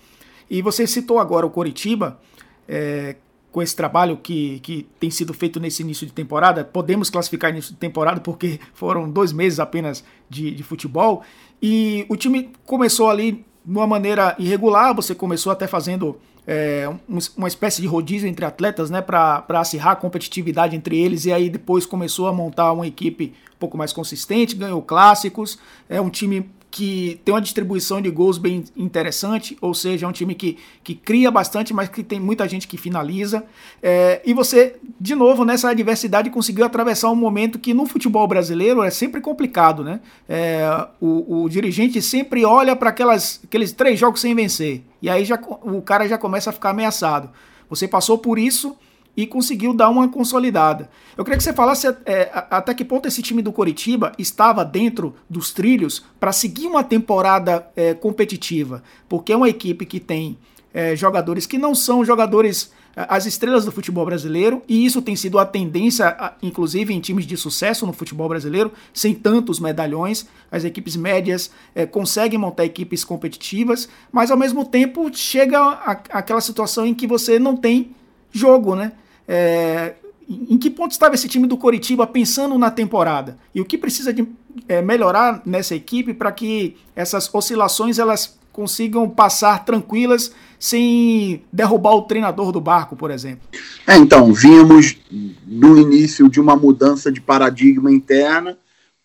[0.50, 2.18] E você citou agora o Coritiba,
[2.66, 3.18] é,
[3.58, 6.64] com esse trabalho que, que tem sido feito nesse início de temporada.
[6.64, 11.24] Podemos classificar início de temporada porque foram dois meses apenas de, de futebol.
[11.60, 16.88] E o time começou ali de uma maneira irregular, você começou até fazendo é,
[17.36, 21.50] uma espécie de rodízio entre atletas, né, para acirrar a competitividade entre eles, e aí
[21.50, 25.58] depois começou a montar uma equipe um pouco mais consistente, ganhou clássicos,
[25.90, 30.12] é um time que tem uma distribuição de gols bem interessante, ou seja, é um
[30.12, 33.44] time que, que cria bastante, mas que tem muita gente que finaliza.
[33.82, 38.84] É, e você, de novo, nessa adversidade, conseguiu atravessar um momento que no futebol brasileiro
[38.84, 40.02] é sempre complicado, né?
[40.30, 45.42] É, o, o, dirigente sempre olha para aqueles três jogos sem vencer, e aí já,
[45.64, 47.32] o cara já começa a ficar ameaçado.
[47.72, 48.78] Você passou por isso
[49.18, 50.88] e conseguiu dar uma consolidada.
[51.18, 55.16] Eu queria que você falasse é, até que ponto esse time do Coritiba estava dentro
[55.28, 60.38] dos trilhos para seguir uma temporada é, competitiva, porque é uma equipe que tem
[60.72, 65.16] é, jogadores que não são jogadores é, as estrelas do futebol brasileiro, e isso tem
[65.16, 70.28] sido a tendência, inclusive em times de sucesso no futebol brasileiro, sem tantos medalhões.
[70.52, 76.42] As equipes médias é, conseguem montar equipes competitivas, mas ao mesmo tempo chega a, aquela
[76.42, 77.96] situação em que você não tem
[78.32, 78.92] jogo, né?
[79.28, 79.96] É,
[80.30, 83.38] em que ponto estava esse time do Coritiba pensando na temporada?
[83.54, 84.28] E o que precisa de
[84.68, 92.02] é, melhorar nessa equipe para que essas oscilações elas consigam passar tranquilas sem derrubar o
[92.02, 93.48] treinador do barco, por exemplo?
[93.86, 98.58] É, então, vimos do início de uma mudança de paradigma interna,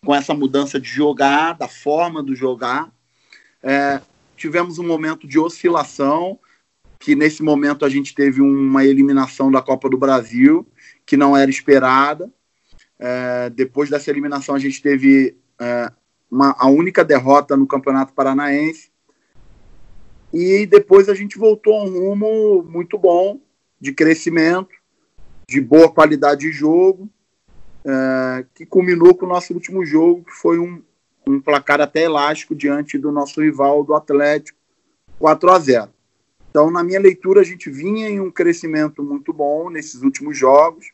[0.03, 2.89] com essa mudança de jogar, da forma do jogar.
[3.61, 4.01] É,
[4.35, 6.39] tivemos um momento de oscilação,
[7.03, 10.65] que nesse momento a gente teve uma eliminação da Copa do Brasil,
[11.05, 12.31] que não era esperada.
[12.97, 15.91] É, depois dessa eliminação, a gente teve é,
[16.31, 18.89] uma, a única derrota no Campeonato Paranaense.
[20.31, 23.37] E depois a gente voltou a um rumo muito bom
[23.81, 24.73] de crescimento,
[25.49, 27.09] de boa qualidade de jogo,
[27.85, 30.81] é, que culminou com o nosso último jogo, que foi um,
[31.27, 34.57] um placar até elástico diante do nosso rival do Atlético,
[35.19, 35.92] 4 a 0.
[36.53, 40.91] Então, na minha leitura, a gente vinha em um crescimento muito bom nesses últimos jogos,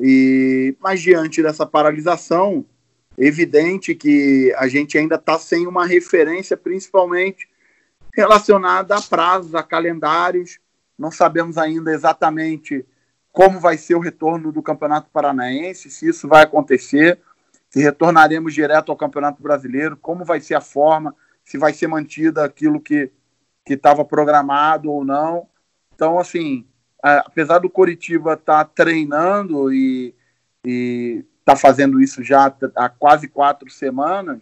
[0.00, 2.66] e mas diante dessa paralisação,
[3.16, 7.48] evidente que a gente ainda está sem uma referência, principalmente
[8.12, 10.58] relacionada a prazos, a calendários.
[10.98, 12.84] Não sabemos ainda exatamente
[13.30, 17.20] como vai ser o retorno do Campeonato Paranaense, se isso vai acontecer,
[17.70, 21.14] se retornaremos direto ao Campeonato Brasileiro, como vai ser a forma,
[21.44, 23.12] se vai ser mantida aquilo que
[23.64, 25.48] que estava programado ou não.
[25.94, 26.66] Então, assim,
[27.02, 30.14] apesar do Coritiba estar tá treinando e
[30.64, 34.40] está fazendo isso já há quase quatro semanas,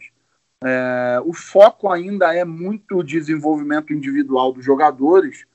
[0.63, 5.47] é, o foco ainda é muito o desenvolvimento individual dos jogadores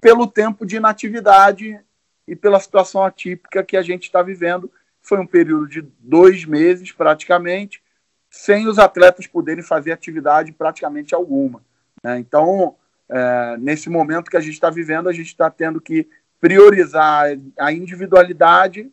[0.00, 1.78] pelo tempo de inatividade
[2.26, 4.70] e pela situação atípica que a gente está vivendo.
[5.00, 7.82] Foi um período de dois meses, praticamente,
[8.28, 11.62] sem os atletas poderem fazer atividade praticamente alguma.
[12.02, 12.18] Né?
[12.18, 12.74] Então,
[13.08, 16.08] é, nesse momento que a gente está vivendo, a gente está tendo que
[16.40, 17.26] priorizar
[17.58, 18.90] a individualidade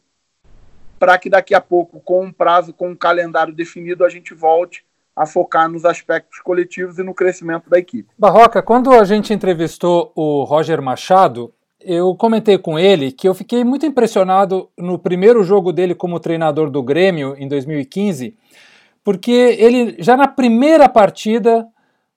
[0.97, 4.83] para que daqui a pouco, com um prazo, com um calendário definido, a gente volte
[5.15, 8.09] a focar nos aspectos coletivos e no crescimento da equipe.
[8.17, 13.63] Barroca, quando a gente entrevistou o Roger Machado, eu comentei com ele que eu fiquei
[13.63, 18.35] muito impressionado no primeiro jogo dele como treinador do Grêmio em 2015,
[19.03, 21.65] porque ele já na primeira partida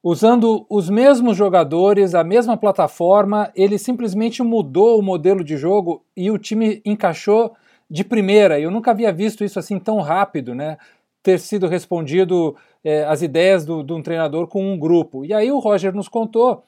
[0.09, 6.31] usando os mesmos jogadores, a mesma plataforma, ele simplesmente mudou o modelo de jogo e
[6.31, 7.55] o time encaixou
[7.91, 8.59] de primeira.
[8.59, 10.79] Eu nunca havia visto isso assim tão rápido, né?
[11.23, 15.27] Ter sido respondido é, as ideias de um treinador com um grupo.
[15.27, 16.65] E aí o Roger nos contou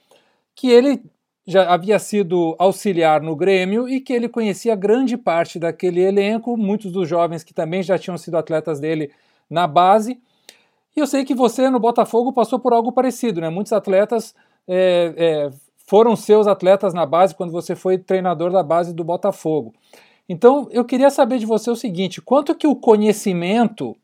[0.54, 1.02] que ele
[1.46, 6.92] já havia sido auxiliar no Grêmio e que ele conhecia grande parte daquele elenco, muitos
[6.92, 9.10] dos jovens que também já tinham sido atletas dele
[9.48, 10.20] na base
[10.96, 13.48] e eu sei que você no Botafogo passou por algo parecido, né?
[13.48, 14.34] Muitos atletas
[14.66, 15.50] é, é,
[15.86, 19.72] foram seus atletas na base quando você foi treinador da base do Botafogo.
[20.28, 23.96] Então eu queria saber de você o seguinte: quanto que o conhecimento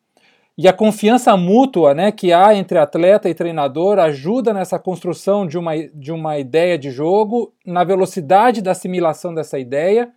[0.59, 5.59] e a confiança mútua né, que há entre atleta e treinador ajuda nessa construção de
[5.59, 10.11] uma, de uma ideia de jogo, na velocidade da assimilação dessa ideia,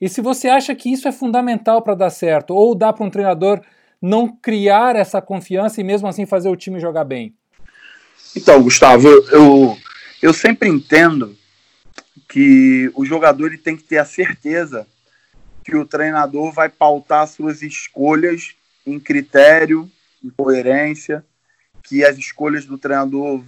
[0.00, 3.10] e se você acha que isso é fundamental para dar certo, ou dá para um
[3.10, 3.60] treinador
[4.00, 7.34] não criar essa confiança e mesmo assim fazer o time jogar bem?
[8.36, 9.78] Então, Gustavo, eu,
[10.22, 11.36] eu sempre entendo
[12.28, 14.86] que o jogador ele tem que ter a certeza
[15.64, 18.54] que o treinador vai pautar suas escolhas
[18.86, 19.90] em critério,
[20.22, 21.24] em coerência,
[21.82, 23.42] que as escolhas do treinador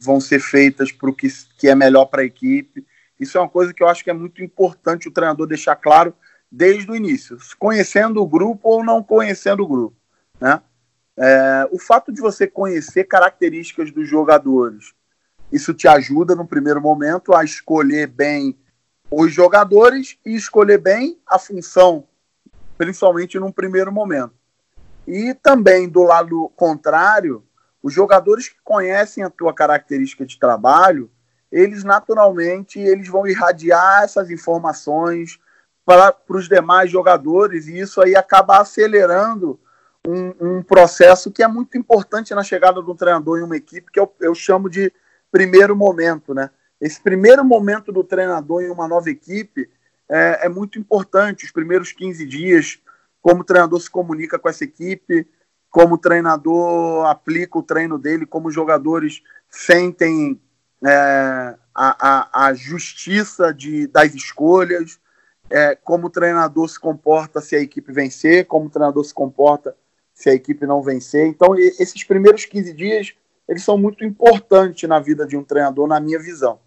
[0.00, 2.86] vão ser feitas para o que, que é melhor para a equipe.
[3.18, 6.14] Isso é uma coisa que eu acho que é muito importante o treinador deixar claro
[6.50, 9.96] desde o início, conhecendo o grupo ou não conhecendo o grupo.
[10.40, 10.60] Né?
[11.16, 14.94] É, o fato de você conhecer características dos jogadores
[15.52, 18.56] isso te ajuda no primeiro momento a escolher bem
[19.10, 22.06] os jogadores e escolher bem a função,
[22.78, 24.32] principalmente num primeiro momento.
[25.06, 27.44] E também do lado contrário,
[27.82, 31.10] os jogadores que conhecem a tua característica de trabalho,
[31.50, 35.40] eles naturalmente eles vão irradiar essas informações
[35.84, 39.58] para os demais jogadores e isso aí acaba acelerando
[40.06, 44.00] um, um, processo que é muito importante na chegada do treinador em uma equipe, que
[44.00, 44.92] eu, eu chamo de
[45.30, 46.50] primeiro momento, né?
[46.80, 49.68] Esse primeiro momento do treinador em uma nova equipe
[50.08, 52.78] é, é muito importante, os primeiros 15 dias,
[53.20, 55.28] como o treinador se comunica com essa equipe,
[55.70, 60.40] como o treinador aplica o treino dele, como os jogadores sentem
[60.84, 64.98] é, a, a, a, justiça de, das escolhas,
[65.50, 69.76] é, como o treinador se comporta se a equipe vencer, como o treinador se comporta
[70.14, 71.26] se a equipe não vencer.
[71.26, 73.14] Então, esses primeiros 15 dias,
[73.48, 76.60] eles são muito importantes na vida de um treinador, na minha visão.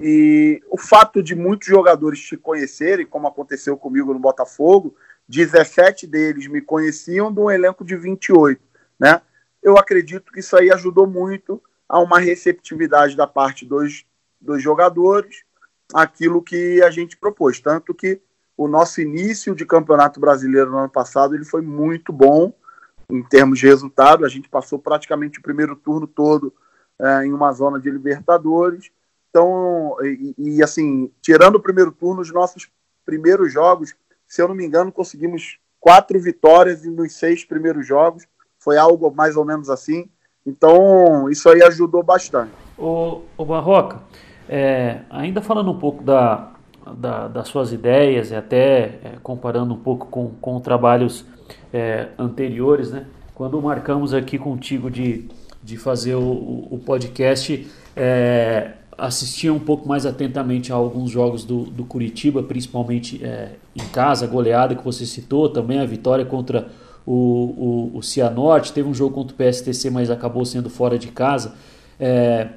[0.00, 4.94] E o fato de muitos jogadores te conhecerem, como aconteceu comigo no Botafogo,
[5.28, 8.60] 17 deles me conheciam de um elenco de 28,
[8.98, 9.20] né?
[9.62, 14.04] Eu acredito que isso aí ajudou muito a uma receptividade da parte dos,
[14.40, 15.42] dos jogadores,
[15.92, 17.60] aquilo que a gente propôs.
[17.60, 18.20] Tanto que
[18.58, 22.52] o nosso início de campeonato brasileiro no ano passado ele foi muito bom
[23.08, 24.26] em termos de resultado.
[24.26, 26.52] A gente passou praticamente o primeiro turno todo
[27.00, 28.90] é, em uma zona de Libertadores.
[29.30, 32.68] Então, e, e assim, tirando o primeiro turno, os nossos
[33.06, 33.94] primeiros jogos
[34.28, 38.24] se eu não me engano, conseguimos quatro vitórias nos seis primeiros jogos.
[38.58, 40.08] Foi algo mais ou menos assim.
[40.46, 42.52] Então, isso aí ajudou bastante.
[42.76, 44.02] O, o Barroca,
[44.48, 46.52] é, ainda falando um pouco da,
[46.96, 51.24] da, das suas ideias e até é, comparando um pouco com, com trabalhos
[51.72, 53.06] é, anteriores, né?
[53.34, 55.28] Quando marcamos aqui contigo de,
[55.62, 61.64] de fazer o, o podcast, é, assistia um pouco mais atentamente a alguns jogos do,
[61.64, 66.68] do Curitiba, principalmente é, em casa, a goleada que você citou, também a vitória contra
[67.06, 71.08] o, o, o Cianorte, teve um jogo contra o PSTC, mas acabou sendo fora de
[71.08, 71.54] casa.
[72.00, 72.48] É,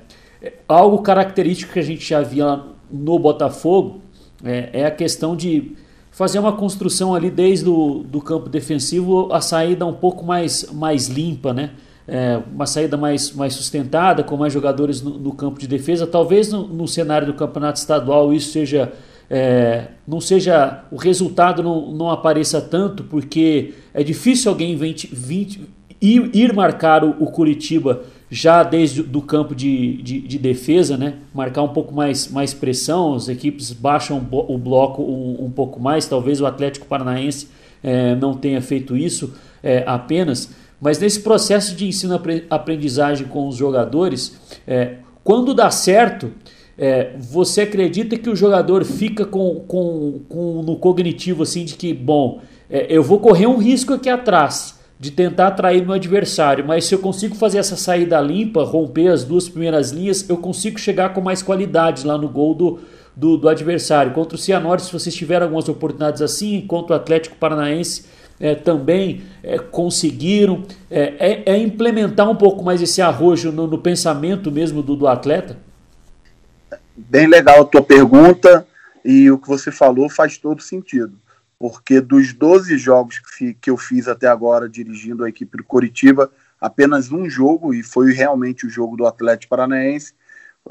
[0.67, 2.59] algo característico que a gente já via
[2.91, 4.01] no Botafogo
[4.43, 5.75] é, é, a questão de
[6.11, 11.07] fazer uma construção ali desde o do campo defensivo, a saída um pouco mais, mais
[11.07, 11.71] limpa, né?
[12.07, 16.07] é, uma saída mais, mais sustentada, com mais jogadores no, no campo de defesa.
[16.07, 18.91] Talvez no, no, cenário do campeonato estadual isso seja.
[19.33, 25.61] É, não seja o resultado não, não apareça tanto, porque é difícil alguém 20, 20,
[26.01, 28.01] ir, ir marcar o, o Curitiba
[28.33, 31.15] já desde do campo de, de, de, defesa, né?
[31.33, 36.07] marcar um pouco mais, mais pressão, as equipes baixam o bloco um, um pouco mais,
[36.07, 37.49] talvez o Atlético Paranaense
[37.83, 44.39] é, não tenha feito isso é, apenas, mas nesse processo de ensino-aprendizagem com os jogadores,
[44.65, 46.31] é, quando dá certo,
[46.77, 51.93] é, você acredita que o jogador fica com, com, com no cognitivo assim de que,
[51.93, 52.39] bom,
[52.69, 56.93] é, eu vou correr um risco aqui atrás de tentar atrair meu adversário, mas se
[56.93, 61.19] eu consigo fazer essa saída limpa, romper as duas primeiras linhas, eu consigo chegar com
[61.19, 62.79] mais qualidade lá no gol do,
[63.15, 64.11] do, do adversário.
[64.11, 68.05] Contra o Cianorte, se vocês tiveram algumas oportunidades assim, contra o Atlético Paranaense,
[68.39, 73.79] é, também é, conseguiram é, é, é, implementar um pouco mais esse arrojo no, no
[73.79, 75.57] pensamento mesmo do, do, atleta?
[76.95, 78.67] Bem legal a tua pergunta
[79.03, 81.13] e o que você falou faz todo sentido.
[81.61, 86.31] Porque dos 12 jogos que, que eu fiz até agora dirigindo a equipe do Coritiba,
[86.59, 90.15] apenas um jogo, e foi realmente o jogo do Atlético Paranaense,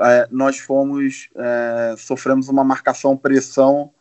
[0.01, 3.93] é, nós fomos, é, sofremos uma marcação pressão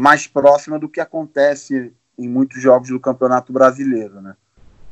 [0.00, 4.34] mais próxima do que acontece em muitos jogos do Campeonato Brasileiro, né?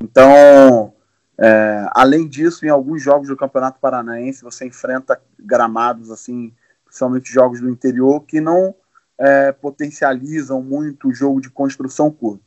[0.03, 0.93] Então,
[1.39, 6.53] é, além disso, em alguns jogos do Campeonato Paranaense, você enfrenta gramados, assim,
[6.85, 8.75] principalmente jogos do interior, que não
[9.19, 12.43] é, potencializam muito o jogo de construção curta.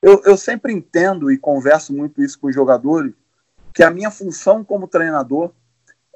[0.00, 3.12] Eu, eu sempre entendo e converso muito isso com os jogadores,
[3.72, 5.50] que a minha função como treinador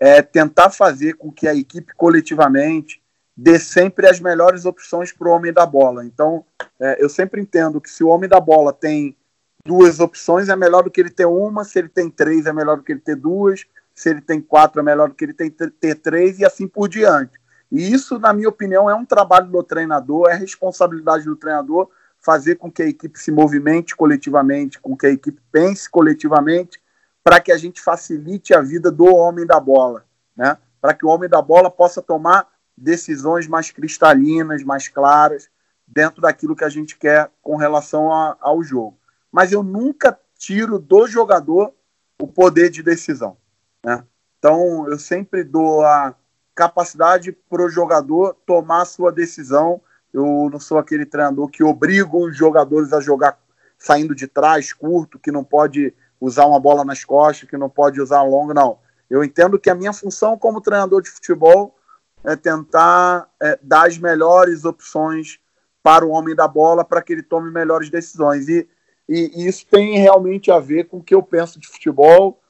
[0.00, 3.02] é tentar fazer com que a equipe coletivamente
[3.36, 6.04] dê sempre as melhores opções para o homem da bola.
[6.04, 6.44] Então,
[6.78, 9.16] é, eu sempre entendo que se o homem da bola tem
[9.64, 12.76] duas opções, é melhor do que ele ter uma, se ele tem três, é melhor
[12.76, 15.94] do que ele ter duas, se ele tem quatro, é melhor do que ele ter,
[15.96, 17.38] três, e assim por diante.
[17.70, 21.90] E isso, na minha opinião, é um trabalho do treinador, é responsabilidade do treinador
[22.20, 26.80] fazer com que a equipe se movimente coletivamente, com que a equipe pense coletivamente,
[27.22, 30.04] para que a gente facilite a vida do homem da bola,
[30.36, 30.56] né?
[30.80, 35.48] para que o homem da bola possa tomar decisões mais cristalinas, mais claras,
[35.86, 38.98] dentro daquilo que a gente quer com relação a, ao jogo.
[39.30, 41.72] Mas eu nunca tiro do jogador
[42.20, 43.36] o poder de decisão.
[43.84, 44.04] Né?
[44.38, 46.14] Então, eu sempre dou a,
[46.58, 49.80] capacidade para o jogador tomar sua decisão.
[50.12, 53.38] Eu não sou aquele treinador que obriga os jogadores a jogar
[53.78, 58.00] saindo de trás, curto, que não pode usar uma bola nas costas, que não pode
[58.00, 58.80] usar longa, não.
[59.08, 61.76] Eu entendo que a minha função como treinador de futebol
[62.24, 65.38] é tentar é, dar as melhores opções
[65.80, 68.48] para o homem da bola para que ele tome melhores decisões.
[68.48, 68.68] E,
[69.08, 72.42] e, e, isso tem realmente a ver com o que eu penso de futebol,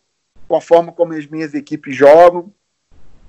[0.49, 2.51] com a forma como as minhas equipes jogam,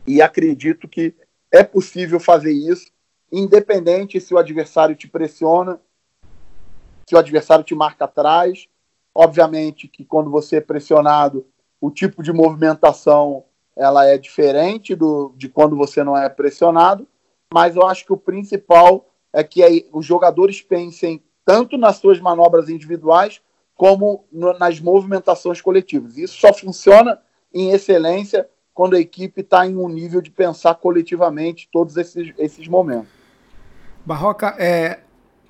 [0.06, 1.16] e acredito que
[1.52, 2.92] é possível fazer isso,
[3.32, 5.80] independente se o adversário te pressiona,
[7.08, 8.68] se o adversário te marca atrás.
[9.14, 11.46] Obviamente que quando você é pressionado,
[11.82, 13.44] o tipo de movimentação
[13.76, 17.08] ela é diferente do, de quando você não é pressionado,
[17.54, 22.20] mas eu acho que o principal é que aí, os jogadores pensem tanto nas suas
[22.20, 23.42] manobras individuais
[23.76, 26.18] como no, nas movimentações coletivas.
[26.18, 27.22] Isso só funciona
[27.54, 32.66] em excelência quando a equipe está em um nível de pensar coletivamente todos esses, esses
[32.66, 33.10] momentos.
[34.06, 35.00] Barroca, é,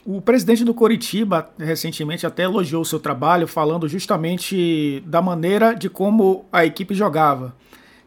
[0.04, 5.92] o presidente do Coritiba recentemente até elogiou o seu trabalho, falando justamente da maneira de
[5.92, 7.56] como a equipe jogava.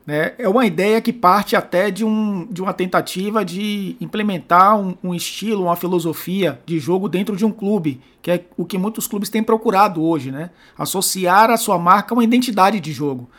[0.04, 0.32] Né?
[0.36, 5.14] É uma ideia que parte até de, um, de uma tentativa de implementar um, um,
[5.14, 9.28] estilo, uma filosofia de jogo dentro de um clube, que é o que muitos clubes
[9.28, 10.50] têm procurado hoje, né?
[10.76, 13.30] associar a sua marca a uma identidade de jogo.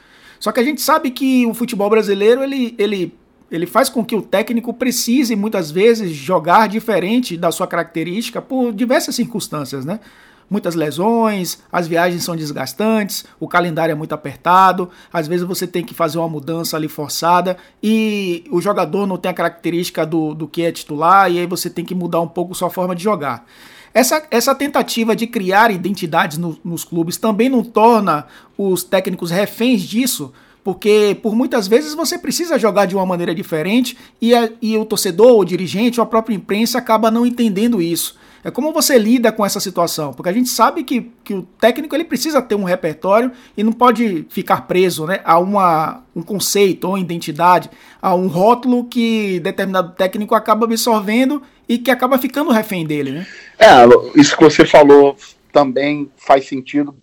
[0.44, 3.18] Só que a gente sabe que o futebol brasileiro ele, ele,
[3.50, 8.74] ele faz com que o técnico precise muitas vezes jogar diferente da sua característica por
[8.74, 10.02] diversas circunstâncias, né?
[10.50, 15.82] muitas lesões, as viagens são desgastantes, o calendário é muito apertado, às vezes você tem
[15.82, 20.46] que fazer uma mudança ali forçada e o jogador não tem a característica do, do
[20.46, 23.46] que é titular e aí você tem que mudar um pouco sua forma de jogar.
[23.94, 28.26] Essa, essa tentativa de criar identidades no, nos clubes também não torna
[28.58, 30.34] os técnicos reféns disso,
[30.64, 34.86] porque por muitas vezes você precisa jogar de uma maneira diferente e, a, e o
[34.86, 38.18] torcedor, o dirigente ou a própria imprensa acaba não entendendo isso.
[38.44, 41.96] É como você lida com essa situação, porque a gente sabe que, que o técnico
[41.96, 46.90] ele precisa ter um repertório e não pode ficar preso né, a uma, um conceito
[46.90, 47.70] ou identidade,
[48.02, 53.12] a um rótulo que determinado técnico acaba absorvendo e que acaba ficando refém dele.
[53.12, 53.28] Né?
[53.58, 55.18] É, isso que você falou
[55.52, 56.96] também faz sentido,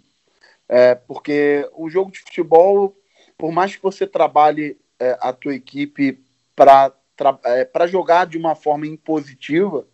[0.68, 2.96] é, porque o jogo de futebol,
[3.38, 6.20] por mais que você trabalhe é, a tua equipe
[6.54, 6.92] para
[7.44, 9.86] é, jogar de uma forma impositiva,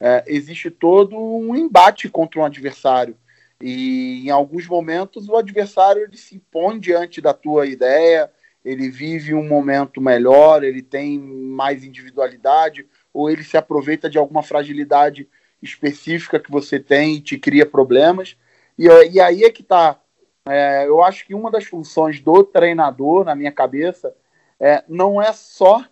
[0.00, 3.16] é, existe todo um embate contra um adversário.
[3.60, 8.30] E em alguns momentos o adversário ele se impõe diante da tua ideia,
[8.64, 14.42] ele vive um momento melhor, ele tem mais individualidade, ou ele se aproveita de alguma
[14.42, 15.28] fragilidade
[15.62, 18.36] específica que você tem e te cria problemas.
[18.78, 19.98] E, e aí é que está.
[20.46, 24.14] É, eu acho que uma das funções do treinador, na minha cabeça,
[24.58, 25.84] é, não é só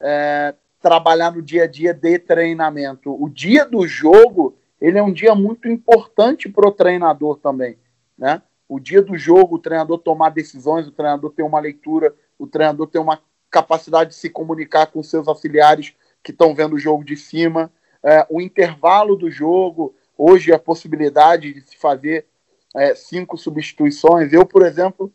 [0.00, 3.20] é, trabalhar no dia a dia de treinamento.
[3.20, 7.78] O dia do jogo, ele é um dia muito importante para o treinador também,
[8.16, 8.42] né?
[8.68, 12.88] O dia do jogo, o treinador tomar decisões, o treinador ter uma leitura, o treinador
[12.88, 15.94] ter uma capacidade de se comunicar com seus auxiliares
[16.26, 17.72] que estão vendo o jogo de cima,
[18.02, 22.26] é, o intervalo do jogo, hoje a possibilidade de se fazer
[22.74, 24.32] é, cinco substituições.
[24.32, 25.12] Eu, por exemplo,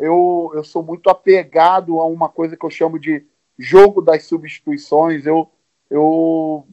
[0.00, 3.24] eu, eu sou muito apegado a uma coisa que eu chamo de
[3.56, 5.26] jogo das substituições.
[5.26, 5.48] Eu,
[5.88, 6.66] eu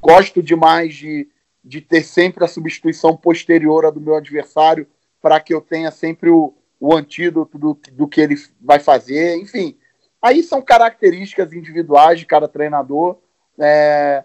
[0.00, 1.28] gosto demais de,
[1.64, 4.86] de ter sempre a substituição posterior à do meu adversário
[5.20, 9.36] para que eu tenha sempre o, o antídoto do, do que ele vai fazer.
[9.36, 9.76] Enfim,
[10.22, 13.18] aí são características individuais de cada treinador.
[13.62, 14.24] É,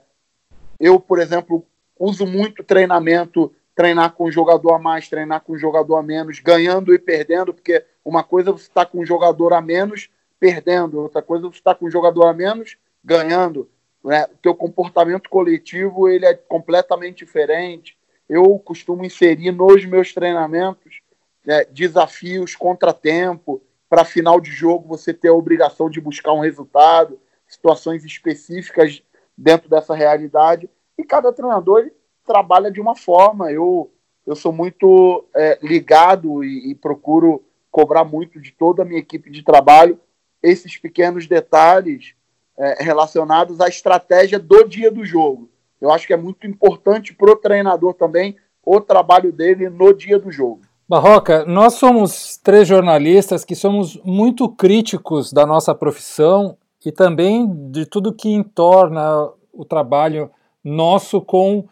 [0.79, 1.63] eu, por exemplo,
[1.99, 6.39] uso muito treinamento, treinar com um jogador a mais, treinar com um jogador a menos,
[6.39, 10.09] ganhando e perdendo, porque uma coisa é você está com um jogador a menos
[10.39, 13.69] perdendo, outra coisa é você está com um jogador a menos ganhando.
[14.03, 14.25] Né?
[14.25, 17.95] O teu comportamento coletivo ele é completamente diferente.
[18.27, 21.01] Eu costumo inserir nos meus treinamentos
[21.45, 27.19] né, desafios, contratempo, para final de jogo você ter a obrigação de buscar um resultado,
[27.47, 29.01] situações específicas
[29.38, 30.69] dentro dessa realidade.
[30.97, 31.93] E cada treinador ele
[32.25, 33.51] trabalha de uma forma.
[33.51, 33.91] Eu,
[34.25, 39.29] eu sou muito é, ligado e, e procuro cobrar muito de toda a minha equipe
[39.29, 39.99] de trabalho
[40.41, 42.15] esses pequenos detalhes
[42.57, 45.49] é, relacionados à estratégia do dia do jogo.
[45.79, 48.35] Eu acho que é muito importante para o treinador também
[48.65, 50.61] o trabalho dele no dia do jogo.
[50.89, 56.57] Barroca, nós somos três jornalistas que somos muito críticos da nossa profissão
[56.88, 60.31] e também de tudo que entorna o trabalho
[60.63, 61.67] nosso com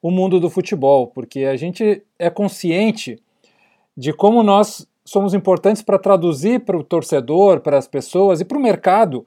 [0.00, 3.20] o mundo do futebol, porque a gente é consciente
[3.96, 8.56] de como nós somos importantes para traduzir para o torcedor, para as pessoas e para
[8.56, 9.26] o mercado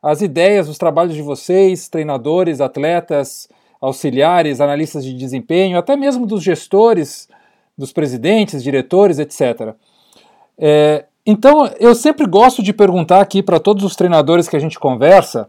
[0.00, 3.48] as ideias, os trabalhos de vocês, treinadores, atletas,
[3.80, 7.28] auxiliares, analistas de desempenho, até mesmo dos gestores,
[7.76, 9.74] dos presidentes, diretores, etc.
[10.56, 14.80] É, então, eu sempre gosto de perguntar aqui para todos os treinadores que a gente
[14.80, 15.48] conversa,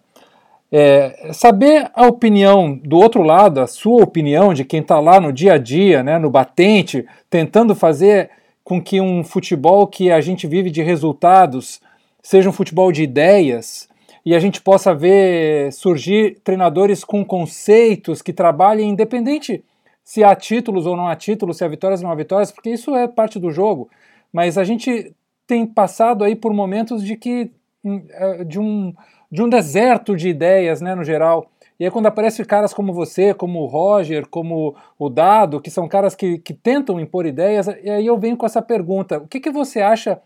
[0.72, 5.34] é, saber a opinião do outro lado, a sua opinião de quem está lá no
[5.34, 8.30] dia a dia, né, no batente, tentando fazer
[8.64, 11.82] com que um futebol que a gente vive de resultados
[12.22, 13.90] seja um futebol de ideias
[14.24, 19.64] e a gente possa ver surgir treinadores com conceitos que trabalhem independente
[20.04, 22.70] se há títulos ou não há títulos, se há vitórias ou não há vitórias, porque
[22.70, 23.90] isso é parte do jogo.
[24.32, 25.14] Mas a gente
[25.48, 27.52] tem passado aí por momentos de que
[27.84, 28.94] hum, é, de um,
[29.32, 31.50] de um deserto de ideias, né, no geral.
[31.80, 35.88] E aí quando aparecem caras como você, como o Roger, como o Dado, que são
[35.88, 39.40] caras que, que tentam impor ideias, e aí eu venho com essa pergunta: o que,
[39.40, 40.22] que você acha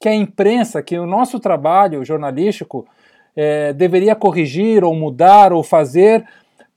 [0.00, 2.86] que a imprensa, que o nosso trabalho jornalístico
[3.36, 6.24] é, deveria corrigir ou mudar ou fazer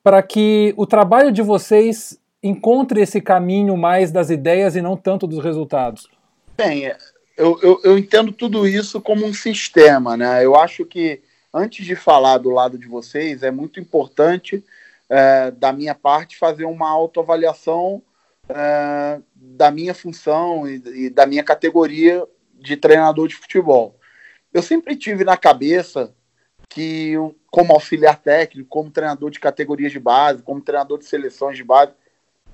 [0.03, 5.25] para que o trabalho de vocês encontre esse caminho mais das ideias e não tanto
[5.25, 6.07] dos resultados?
[6.55, 6.91] Bem,
[7.37, 10.43] eu, eu, eu entendo tudo isso como um sistema, né?
[10.43, 11.21] Eu acho que
[11.53, 14.63] antes de falar do lado de vocês, é muito importante
[15.09, 18.01] é, da minha parte fazer uma autoavaliação
[18.49, 23.99] é, da minha função e, e, da minha categoria de treinador de futebol.
[24.53, 26.13] Eu sempre tive na cabeça
[26.69, 27.13] que,
[27.51, 31.93] como auxiliar técnico, como treinador de categorias de base, como treinador de seleções de base,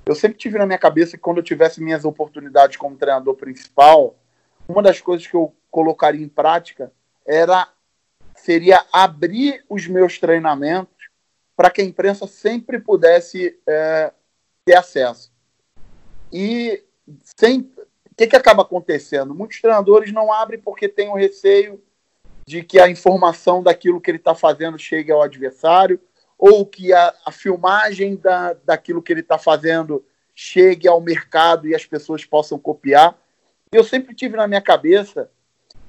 [0.06, 4.16] eu sempre tive na minha cabeça que quando eu tivesse minhas oportunidades como treinador principal,
[4.68, 6.92] uma das coisas que eu colocaria em prática
[7.26, 7.68] era
[8.36, 11.10] seria abrir os meus treinamentos
[11.56, 14.12] para que a imprensa sempre pudesse é,
[14.66, 15.32] ter acesso.
[16.32, 16.84] E
[17.24, 19.36] sem, o que, que acaba acontecendo?
[19.36, 21.82] Muitos treinadores não abrem porque têm o receio
[22.48, 26.00] de que a informação daquilo que ele está fazendo chegue ao adversário,
[26.38, 30.04] ou que a, a filmagem da, daquilo que ele está fazendo
[30.34, 33.16] chegue ao mercado e as pessoas possam copiar.
[33.72, 35.32] Eu sempre tive na minha cabeça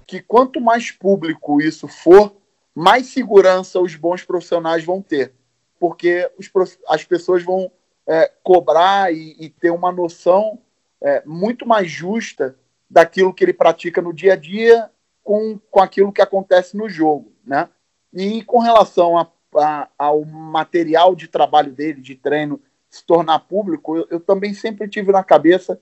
[0.07, 2.37] que quanto mais público isso for,
[2.73, 5.35] mais segurança os bons profissionais vão ter,
[5.81, 7.71] porque os, as pessoas vão
[8.07, 10.61] é, cobrar e, e, ter uma noção
[11.01, 12.57] é, muito mais justa
[12.89, 14.89] daquilo que ele pratica no dia a dia
[15.25, 17.69] com, com aquilo que acontece no jogo, né?
[18.13, 19.27] E com relação a,
[19.57, 24.89] a, ao material de trabalho dele, de treino, se tornar público, eu, eu, também sempre
[24.89, 25.81] tive na cabeça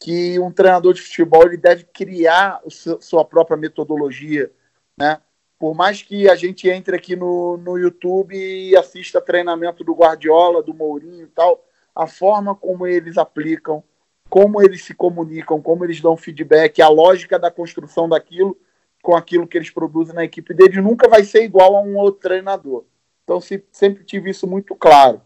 [0.00, 4.50] que um treinador de futebol ele deve criar seu, sua própria metodologia,
[4.98, 5.20] né?
[5.58, 10.62] Por mais que a gente entre aqui no, no YouTube e assista treinamento do Guardiola,
[10.62, 13.82] do Mourinho e tal, a forma como eles aplicam,
[14.28, 18.56] como eles se comunicam, como eles dão feedback, a lógica da construção daquilo,
[19.02, 22.20] com aquilo que eles produzem na equipe deles nunca vai ser igual a um outro
[22.20, 22.84] treinador.
[23.24, 25.22] Então se, sempre tive isso muito claro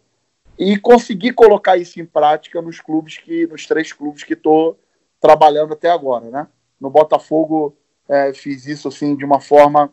[0.60, 4.78] e consegui colocar isso em prática nos clubes que, nos três clubes que estou
[5.18, 6.46] trabalhando até agora, né?
[6.78, 7.74] No Botafogo
[8.06, 9.90] é, fiz isso assim de uma forma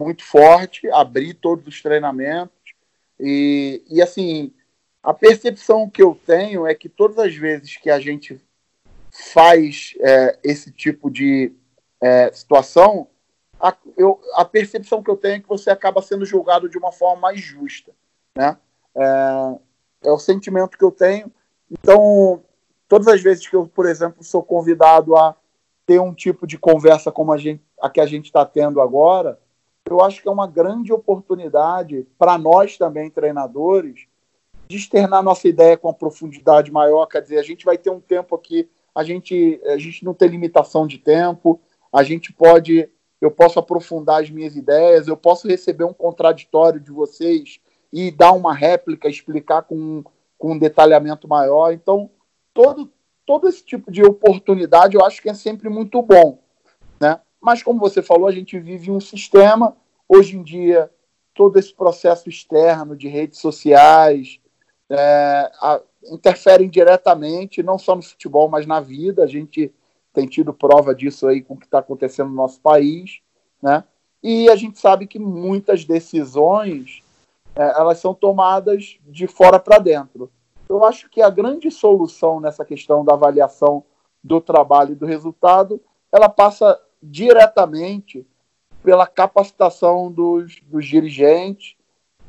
[0.00, 2.56] muito forte, abri todos os treinamentos
[3.20, 4.54] e, e assim
[5.02, 8.40] a percepção que eu tenho é que todas as vezes que a gente
[9.34, 11.52] faz é, esse tipo de
[12.00, 13.06] é, situação,
[13.60, 16.90] a, eu, a percepção que eu tenho é que você acaba sendo julgado de uma
[16.90, 17.92] forma mais justa,
[18.34, 18.56] né?
[18.96, 19.65] É,
[20.06, 21.30] é o sentimento que eu tenho.
[21.70, 22.42] Então,
[22.88, 25.34] todas as vezes que eu, por exemplo, sou convidado a
[25.84, 29.38] ter um tipo de conversa como a, gente, a que a gente está tendo agora,
[29.88, 34.06] eu acho que é uma grande oportunidade para nós também, treinadores,
[34.68, 37.06] de externar nossa ideia com uma profundidade maior.
[37.06, 40.28] Quer dizer, a gente vai ter um tempo aqui, a gente, a gente não tem
[40.28, 41.60] limitação de tempo,
[41.92, 42.88] a gente pode
[43.18, 47.58] eu posso aprofundar as minhas ideias, eu posso receber um contraditório de vocês
[47.98, 50.04] e dar uma réplica, explicar com,
[50.36, 51.72] com um detalhamento maior.
[51.72, 52.10] Então,
[52.52, 52.92] todo,
[53.24, 56.38] todo esse tipo de oportunidade eu acho que é sempre muito bom.
[57.00, 57.18] Né?
[57.40, 59.74] Mas, como você falou, a gente vive um sistema,
[60.06, 60.90] hoje em dia,
[61.32, 64.40] todo esse processo externo de redes sociais
[64.90, 65.80] é, a,
[66.12, 69.24] interferem diretamente, não só no futebol, mas na vida.
[69.24, 69.72] A gente
[70.12, 73.20] tem tido prova disso aí com o que está acontecendo no nosso país,
[73.62, 73.84] né?
[74.22, 77.02] E a gente sabe que muitas decisões
[77.56, 80.30] é, elas são tomadas de fora para dentro.
[80.68, 83.84] Eu acho que a grande solução nessa questão da avaliação
[84.22, 85.80] do trabalho e do resultado,
[86.12, 88.26] ela passa diretamente
[88.82, 91.76] pela capacitação dos, dos dirigentes,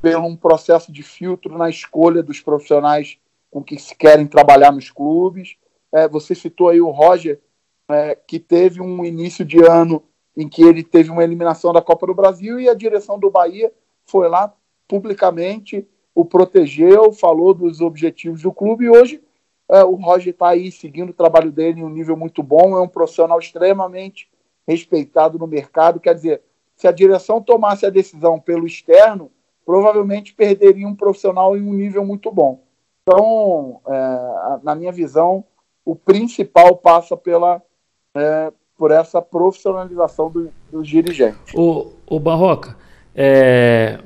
[0.01, 3.17] pelo um processo de filtro na escolha dos profissionais
[3.49, 5.55] com que se querem trabalhar nos clubes.
[5.91, 7.41] É, você citou aí o Roger,
[7.89, 10.03] é, que teve um início de ano
[10.35, 13.71] em que ele teve uma eliminação da Copa do Brasil e a direção do Bahia
[14.05, 14.53] foi lá
[14.87, 19.21] publicamente, o protegeu, falou dos objetivos do clube e hoje
[19.69, 22.81] é, o Roger está aí seguindo o trabalho dele em um nível muito bom, é
[22.81, 24.29] um profissional extremamente
[24.67, 25.99] respeitado no mercado.
[25.99, 26.41] Quer dizer,
[26.75, 29.31] se a direção tomasse a decisão pelo externo,
[29.65, 32.61] provavelmente perderia um profissional em um nível muito bom.
[33.03, 35.43] Então, é, na minha visão,
[35.83, 37.61] o principal passa pela,
[38.15, 41.53] é, por essa profissionalização do, dos dirigentes.
[41.53, 42.77] O, o Barroca,
[43.15, 43.99] é,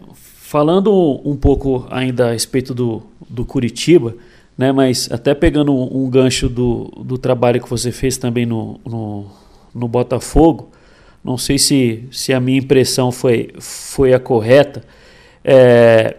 [0.51, 4.17] falando um pouco ainda a respeito do, do Curitiba,
[4.57, 9.27] né, mas até pegando um, gancho do, do trabalho que você fez também no, no,
[9.73, 10.69] no Botafogo,
[11.23, 14.83] não sei se, se a minha impressão foi, foi a correta,
[15.41, 16.17] é,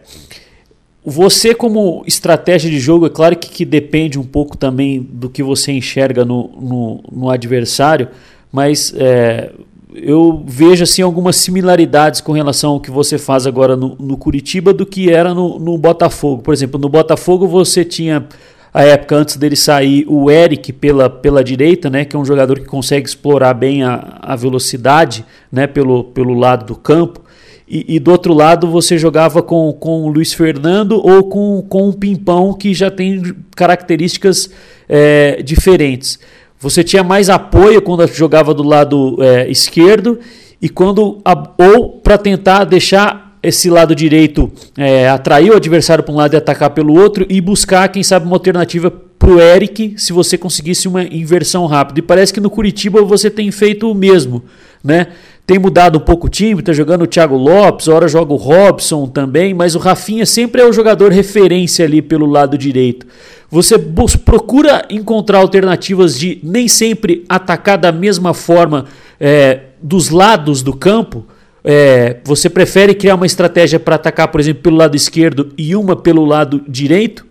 [1.04, 5.42] você, como estratégia de jogo, é claro que, que, depende um pouco também do que
[5.42, 8.08] você enxerga no, no, no adversário,
[8.50, 9.52] mas é,
[9.94, 14.72] eu vejo assim, algumas similaridades com relação ao que você faz agora no, no Curitiba
[14.72, 16.42] do que era no, no Botafogo.
[16.42, 18.26] Por exemplo, no Botafogo você tinha
[18.72, 22.58] a época antes dele sair o Eric pela, pela direita, né, que é um jogador
[22.58, 27.20] que consegue explorar bem a, a velocidade né, pelo, pelo lado do campo.
[27.68, 31.88] E, e, do outro lado você jogava com, com o Luiz Fernando ou com, com
[31.88, 34.50] o Pimpão, que já tem características
[34.88, 36.18] é, diferentes.
[36.62, 40.20] Você tinha mais apoio quando jogava do lado é, esquerdo
[40.60, 41.20] e quando
[41.58, 44.48] ou para tentar deixar esse lado direito
[44.78, 48.26] é, atrair o adversário para um lado e atacar pelo outro e buscar, quem sabe,
[48.26, 51.98] uma alternativa para o Eric se você conseguisse uma inversão rápida.
[51.98, 54.44] E parece que no Curitiba você tem feito o mesmo,
[54.84, 55.08] né?
[55.44, 59.08] Tem mudado um pouco o time, tá jogando o Thiago Lopes, hora joga o Robson
[59.08, 63.04] também, mas o Rafinha sempre é o jogador referência ali pelo lado direito.
[63.52, 68.86] Você procura encontrar alternativas de nem sempre atacar da mesma forma
[69.20, 71.26] é, dos lados do campo.
[71.62, 75.94] É, você prefere criar uma estratégia para atacar, por exemplo, pelo lado esquerdo e uma
[75.94, 77.26] pelo lado direito?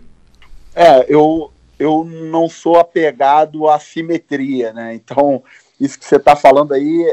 [0.76, 4.94] É, eu, eu não sou apegado à simetria, né?
[4.94, 5.42] Então,
[5.80, 7.04] isso que você está falando aí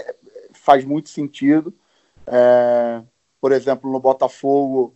[0.53, 1.74] faz muito sentido.
[2.28, 3.01] É,
[3.41, 4.93] por exemplo, no Botafogo,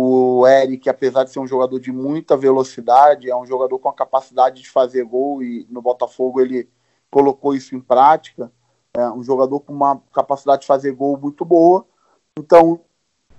[0.00, 3.92] o Eric, apesar de ser um jogador de muita velocidade, é um jogador com a
[3.92, 6.70] capacidade de fazer gol e no Botafogo ele
[7.10, 8.52] colocou isso em prática.
[8.94, 11.84] É um jogador com uma capacidade de fazer gol muito boa.
[12.38, 12.80] Então,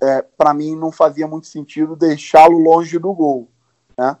[0.02, 3.48] é, para mim, não fazia muito sentido deixá-lo longe do gol.
[3.96, 4.18] Né?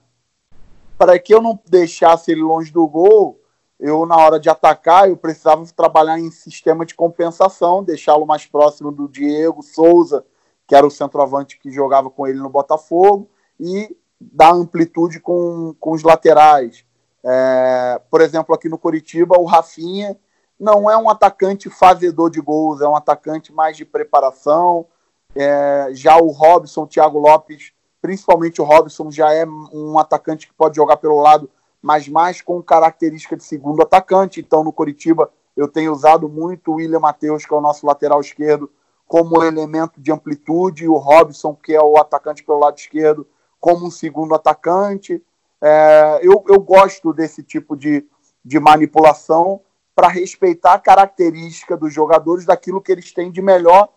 [0.96, 3.38] Para que eu não deixasse ele longe do gol,
[3.78, 8.90] eu, na hora de atacar, eu precisava trabalhar em sistema de compensação, deixá-lo mais próximo
[8.90, 10.24] do Diego Souza,
[10.70, 15.90] que era o centroavante que jogava com ele no Botafogo, e dar amplitude com, com
[15.90, 16.84] os laterais.
[17.24, 20.16] É, por exemplo, aqui no Curitiba, o Rafinha
[20.60, 24.86] não é um atacante fazedor de gols, é um atacante mais de preparação.
[25.34, 30.54] É, já o Robson, o Thiago Lopes, principalmente o Robson, já é um atacante que
[30.54, 31.50] pode jogar pelo lado
[31.82, 34.38] mas mais com característica de segundo atacante.
[34.38, 38.20] Então, no Coritiba, eu tenho usado muito o William Matheus, que é o nosso lateral
[38.20, 38.70] esquerdo,
[39.10, 43.26] como elemento de amplitude, e o Robson, que é o atacante pelo lado esquerdo,
[43.58, 45.20] como um segundo atacante.
[45.60, 48.06] É, eu, eu gosto desse tipo de,
[48.44, 49.62] de manipulação
[49.96, 53.88] para respeitar a característica dos jogadores daquilo que eles têm de melhor,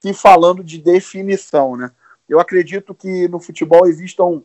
[0.00, 1.76] que falando de definição.
[1.76, 1.88] Né?
[2.28, 4.42] Eu acredito que no futebol existam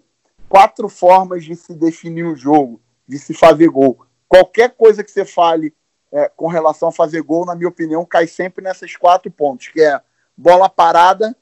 [0.48, 4.06] quatro formas de se definir um jogo, de se fazer gol.
[4.30, 5.74] Qualquer coisa que você fale
[6.16, 9.82] é, com relação a fazer gol, na minha opinião, cai sempre nesses quatro pontos, que
[9.82, 10.00] é
[10.38, 11.36] bola parada,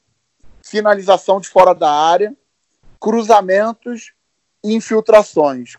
[0.64, 2.36] finalização de fora da área,
[3.00, 4.12] cruzamentos
[4.64, 5.76] e infiltrações.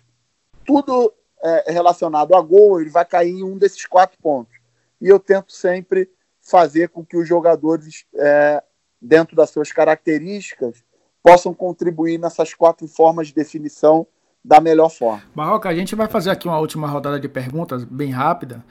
[0.65, 4.55] Tudo é, relacionado a gol, ele vai cair em um desses quatro pontos.
[5.01, 8.63] E eu tento sempre fazer com que os jogadores, é,
[9.01, 10.81] dentro das suas características,
[11.21, 14.07] possam contribuir nessas quatro formas de definição
[14.45, 15.23] da melhor forma.
[15.35, 18.63] Barroca, a gente vai fazer aqui uma última rodada de perguntas bem rápida.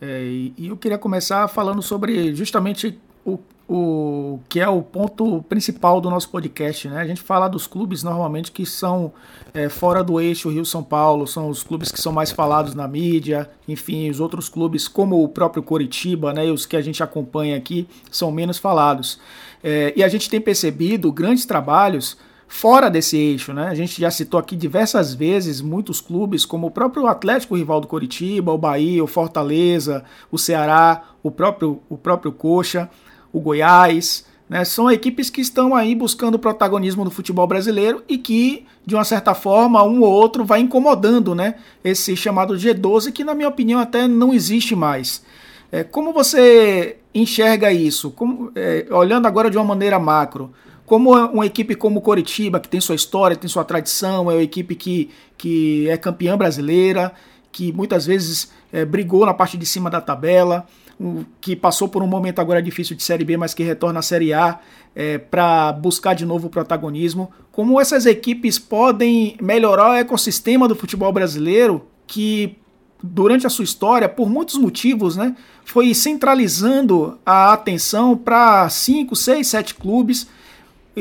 [0.00, 2.96] É, e, eu queria começar falando sobre justamente
[3.26, 7.00] o, o que é o ponto principal do nosso podcast, né?
[7.00, 9.12] A gente fala dos clubes normalmente que são
[9.52, 13.50] é, fora do eixo Rio-São Paulo, são os clubes que são mais falados na mídia,
[13.66, 16.46] enfim, os outros clubes como o próprio Coritiba, né?
[16.46, 19.18] E os que a gente acompanha aqui são menos falados.
[19.62, 22.16] É, e a gente tem percebido grandes trabalhos
[22.52, 23.68] fora desse eixo, né?
[23.68, 27.86] A gente já citou aqui diversas vezes muitos clubes, como o próprio Atlético rival do
[27.86, 32.90] Coritiba, o Bahia, o Fortaleza, o Ceará, o próprio, o próprio Coxa
[33.32, 34.64] o Goiás, né?
[34.64, 39.32] São equipes que estão aí buscando protagonismo no futebol brasileiro e que, de uma certa
[39.32, 41.54] forma, um ou outro vai incomodando, né?
[41.84, 45.22] Esse chamado G12, que na minha opinião até não existe mais.
[45.70, 48.10] É, como você enxerga isso?
[48.10, 50.50] Como, é, olhando agora de uma maneira macro,
[50.90, 54.74] como uma equipe como Coritiba, que tem sua história, tem sua tradição, é uma equipe
[54.74, 57.12] que, que é campeã brasileira,
[57.52, 60.66] que muitas vezes é, brigou na parte de cima da tabela,
[60.98, 64.02] um, que passou por um momento agora difícil de Série B, mas que retorna à
[64.02, 64.58] Série A
[64.92, 67.30] é, para buscar de novo o protagonismo.
[67.52, 72.56] Como essas equipes podem melhorar o ecossistema do futebol brasileiro, que
[73.00, 79.46] durante a sua história, por muitos motivos, né, foi centralizando a atenção para cinco, seis,
[79.46, 80.26] sete clubes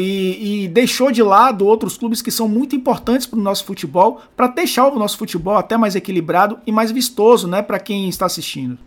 [0.02, 4.22] e, e, deixou de lado outros clubes que são muito importantes para o nosso futebol,
[4.34, 8.26] para deixar o nosso futebol até mais equilibrado e mais vistoso né, para quem está
[8.26, 8.80] assistindo.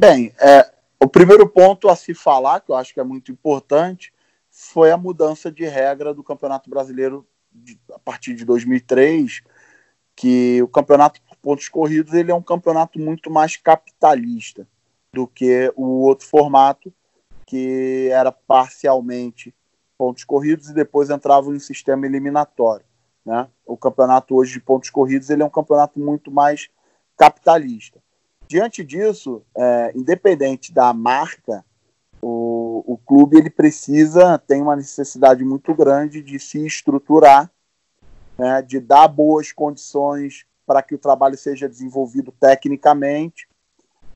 [0.00, 0.68] Bem, é,
[1.00, 4.12] o primeiro ponto a se falar, que eu acho que é muito importante,
[4.50, 9.42] foi a mudança de regra do Campeonato Brasileiro de, a partir de 2003,
[10.16, 14.66] que o campeonato por pontos corridos ele é um campeonato muito mais capitalista
[15.14, 16.92] do que o outro formato,
[17.46, 19.54] que era parcialmente
[19.98, 22.86] pontos corridos e depois entrava em sistema eliminatório.
[23.26, 23.48] Né?
[23.66, 26.70] O campeonato hoje de pontos corridos ele é um campeonato muito mais
[27.16, 28.00] capitalista.
[28.46, 31.62] Diante disso, é, independente da marca,
[32.22, 37.50] o, o clube ele precisa, tem uma necessidade muito grande de se estruturar,
[38.38, 43.48] né, de dar boas condições para que o trabalho seja desenvolvido tecnicamente,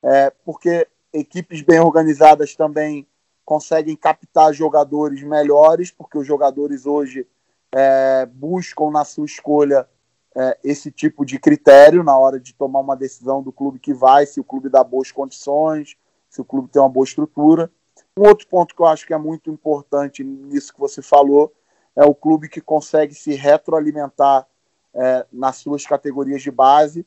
[0.01, 3.07] é, porque equipes bem organizadas também
[3.45, 7.27] conseguem captar jogadores melhores, porque os jogadores hoje
[7.73, 9.87] é, buscam na sua escolha
[10.35, 14.25] é, esse tipo de critério na hora de tomar uma decisão do clube que vai,
[14.25, 15.95] se o clube dá boas condições,
[16.29, 17.71] se o clube tem uma boa estrutura.
[18.17, 21.53] Um outro ponto que eu acho que é muito importante nisso que você falou
[21.95, 24.47] é o clube que consegue se retroalimentar
[24.93, 27.05] é, nas suas categorias de base.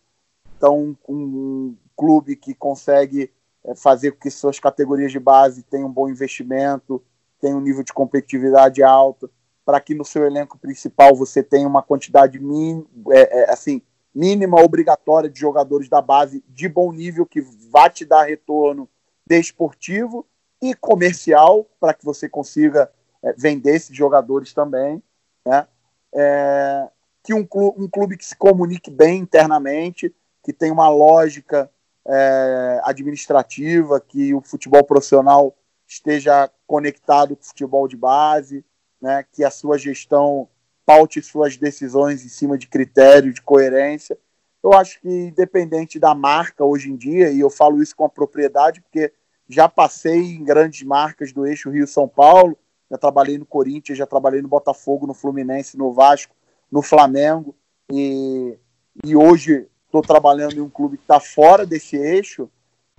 [0.57, 3.32] Então, um clube que consegue
[3.74, 7.02] fazer com que suas categorias de base tenham um bom investimento,
[7.40, 9.30] tenham um nível de competitividade alto,
[9.64, 13.82] para que no seu elenco principal você tenha uma quantidade min, é, é, assim,
[14.14, 17.40] mínima obrigatória de jogadores da base de bom nível que
[17.70, 18.88] vá te dar retorno
[19.26, 20.24] desportivo
[20.62, 22.90] e comercial para que você consiga
[23.22, 25.02] é, vender esses jogadores também,
[25.44, 25.66] né?
[26.14, 26.88] É,
[27.22, 27.46] que um
[27.76, 30.14] um clube que se comunique bem internamente,
[30.44, 31.68] que tenha uma lógica
[32.09, 38.64] é, administrativa, que o futebol profissional esteja conectado com o futebol de base,
[39.00, 40.48] né, que a sua gestão
[40.84, 44.16] paute suas decisões em cima de critério de coerência.
[44.62, 48.09] Eu acho que, independente da marca hoje em dia, e eu falo isso com a
[48.09, 49.12] propriedade, porque
[49.48, 52.57] já passei em grandes marcas do eixo Rio-São Paulo,
[52.90, 56.34] já trabalhei no Corinthians, já trabalhei no Botafogo, no Fluminense, no Vasco,
[56.70, 57.54] no Flamengo,
[57.90, 58.59] e,
[59.04, 59.68] e hoje
[60.01, 62.51] estou trabalhando em um clube que está fora desse eixo,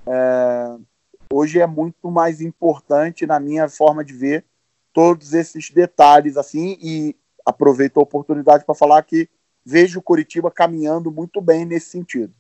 [0.06, 0.76] é,
[1.32, 4.46] hoje é muito mais importante, na minha forma de ver,
[4.94, 9.30] todos esses detalhes assim e aproveito a oportunidade para falar que
[9.66, 12.34] vejo o Curitiba caminhando muito bem nesse sentido.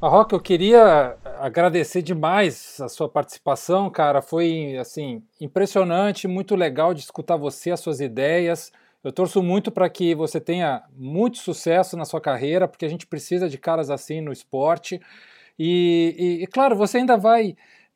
[0.00, 4.20] Roca, eu queria agradecer demais a sua participação, cara.
[4.20, 8.72] Foi assim impressionante, muito legal de escutar você, as suas ideias.
[9.06, 13.06] Eu torço muito para que você tenha muito sucesso na sua carreira, porque a gente
[13.06, 15.00] precisa de caras assim no esporte.
[15.56, 17.54] E, e, e, claro, você ainda vai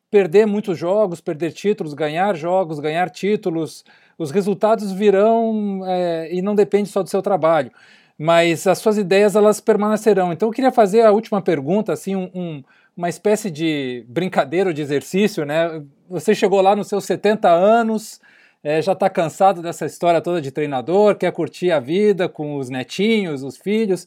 [0.09, 3.83] perder muitos jogos, perder títulos, ganhar jogos, ganhar títulos.
[4.17, 7.73] Os resultados virão é, e não depende só do seu trabalho,
[8.17, 10.31] mas as suas ideias elas permanecerão.
[10.31, 12.63] Então eu queria fazer a última pergunta, assim, um, um,
[12.95, 15.83] uma espécie de brincadeira de exercício, né?
[16.09, 18.21] Você chegou lá nos seus 70 anos,
[18.63, 22.69] é, já está cansado dessa história toda de treinador, quer curtir a vida com os
[22.69, 24.05] netinhos, os filhos.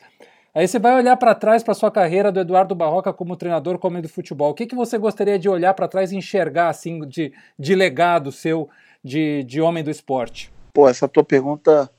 [0.54, 4.00] Aí você vai olhar para trás para sua carreira do Eduardo Barroca como treinador, como
[4.00, 4.50] do futebol.
[4.50, 8.30] O que, que você gostaria de olhar para trás e enxergar assim de, de legado
[8.30, 8.68] seu
[9.02, 10.52] de, de homem do esporte?
[10.72, 11.90] Pô, essa tua pergunta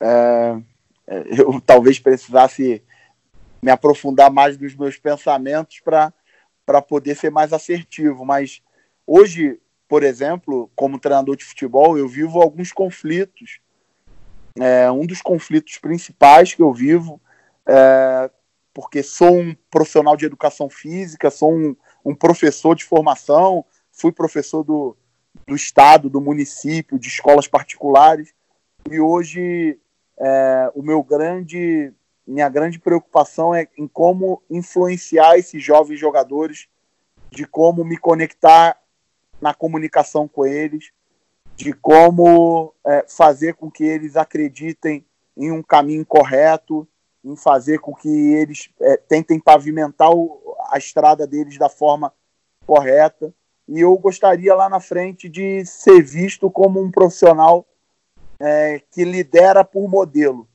[0.00, 0.56] é,
[1.06, 2.82] é eu talvez precisasse
[3.62, 8.24] me aprofundar mais nos meus pensamentos para poder ser mais assertivo.
[8.24, 8.60] Mas
[9.06, 9.60] hoje
[9.90, 13.58] por exemplo, como treinador de futebol, eu vivo alguns conflitos.
[14.56, 17.20] É, um dos conflitos principais que eu vivo,
[17.66, 18.30] é,
[18.72, 24.62] porque sou um profissional de educação física, sou um, um professor de formação, fui professor
[24.62, 24.96] do,
[25.44, 28.32] do estado, do município, de escolas particulares,
[28.88, 29.76] e hoje
[30.20, 31.92] é, o meu grande,
[32.24, 36.68] minha grande preocupação é em como influenciar esses jovens jogadores,
[37.28, 38.79] de como me conectar
[39.40, 40.90] na comunicação com eles,
[41.56, 45.04] de como é, fazer com que eles acreditem
[45.36, 46.86] em um caminho correto,
[47.24, 52.12] em fazer com que eles é, tentem pavimentar o, a estrada deles da forma
[52.66, 53.34] correta.
[53.68, 57.66] e eu gostaria lá na frente de ser visto como um profissional
[58.38, 60.48] é, que lidera por modelo,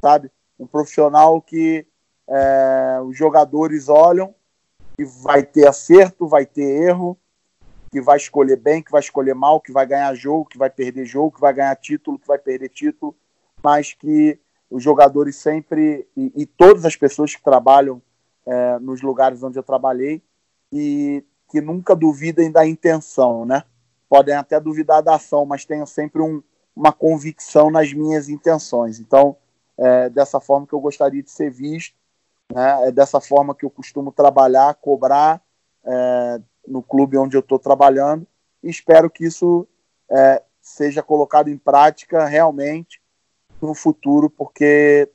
[0.00, 0.30] sabe?
[0.58, 1.86] Um profissional que
[2.28, 4.34] é, os jogadores olham
[4.96, 7.16] que vai ter acerto, vai ter erro,
[7.90, 11.04] que vai escolher bem, que vai escolher mal, que vai ganhar jogo, que vai perder
[11.04, 13.14] jogo, que vai ganhar título, que vai perder título,
[13.62, 14.38] mas que
[14.70, 18.00] os jogadores sempre e, e todas as pessoas que trabalham
[18.46, 20.22] é, nos lugares onde eu trabalhei
[20.72, 23.64] e que nunca duvidem da intenção, né?
[24.08, 26.40] Podem até duvidar da ação, mas tenham sempre um,
[26.74, 29.00] uma convicção nas minhas intenções.
[29.00, 29.36] Então,
[29.76, 31.96] é dessa forma que eu gostaria de ser visto,
[32.52, 32.88] né?
[32.88, 35.42] é dessa forma que eu costumo trabalhar, cobrar
[35.84, 38.26] é, no clube onde eu estou trabalhando,
[38.62, 39.66] espero que isso
[40.08, 43.00] é, seja colocado em prática realmente
[43.60, 45.10] no futuro, porque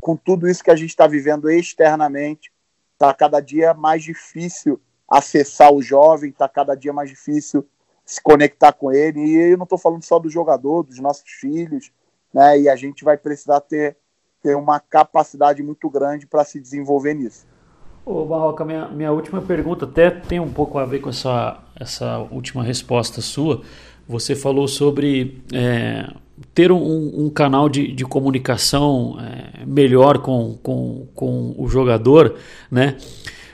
[0.00, 2.52] com tudo isso que a gente está vivendo externamente,
[2.94, 7.68] está cada dia mais difícil acessar o jovem, está cada dia mais difícil
[8.04, 9.20] se conectar com ele.
[9.20, 11.92] E eu não estou falando só do jogador, dos nossos filhos,
[12.32, 12.60] né?
[12.60, 13.96] E a gente vai precisar ter,
[14.42, 17.46] ter uma capacidade muito grande para se desenvolver nisso.
[18.04, 22.18] Ô Barroca, minha, minha última pergunta até tem um pouco a ver com essa, essa
[22.30, 23.62] última resposta sua.
[24.08, 26.08] Você falou sobre é,
[26.52, 32.34] ter um, um, canal de, de comunicação é, melhor com, com, com o jogador,
[32.68, 32.96] né?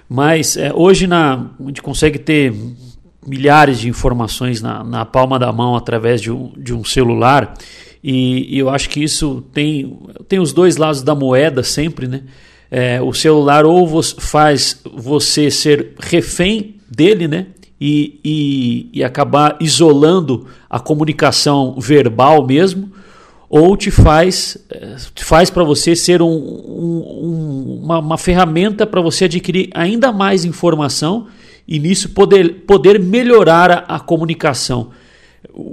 [0.09, 2.55] Mas é, hoje na, a gente consegue ter
[3.27, 7.55] milhares de informações na, na palma da mão através de um, de um celular
[8.03, 12.23] e, e eu acho que isso tem, tem os dois lados da moeda sempre, né?
[12.71, 17.47] É, o celular ou faz você ser refém dele, né?
[17.81, 22.91] E, e, e, acabar isolando a comunicação verbal mesmo,
[23.49, 29.27] ou te faz, é, faz para você ser um, um, uma, uma ferramenta para você
[29.27, 31.29] adquirir ainda mais informação
[31.67, 34.91] e nisso poder, poder melhorar a, a comunicação.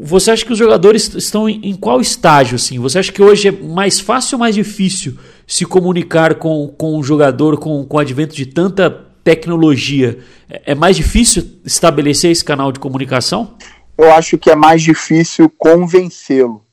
[0.02, 2.56] Você acha que os jogadores estão em, em, qual estágio?
[2.56, 2.80] Assim?
[2.80, 5.18] Você acha que hoje é mais fácil ou mais difícil
[5.48, 8.90] se comunicar com, com o jogador com, com o advento de tanta
[9.24, 10.20] tecnologia?
[10.50, 13.58] É, é mais difícil estabelecer esse canal de comunicação?
[13.98, 16.66] Eu acho que é mais difícil convencê-lo,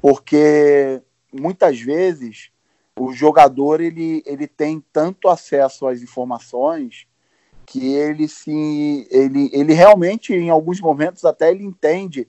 [0.00, 1.00] porque
[1.32, 2.50] muitas vezes
[2.98, 7.06] o jogador ele, ele tem tanto acesso às informações
[7.66, 12.28] que ele se ele, ele realmente em alguns momentos até ele entende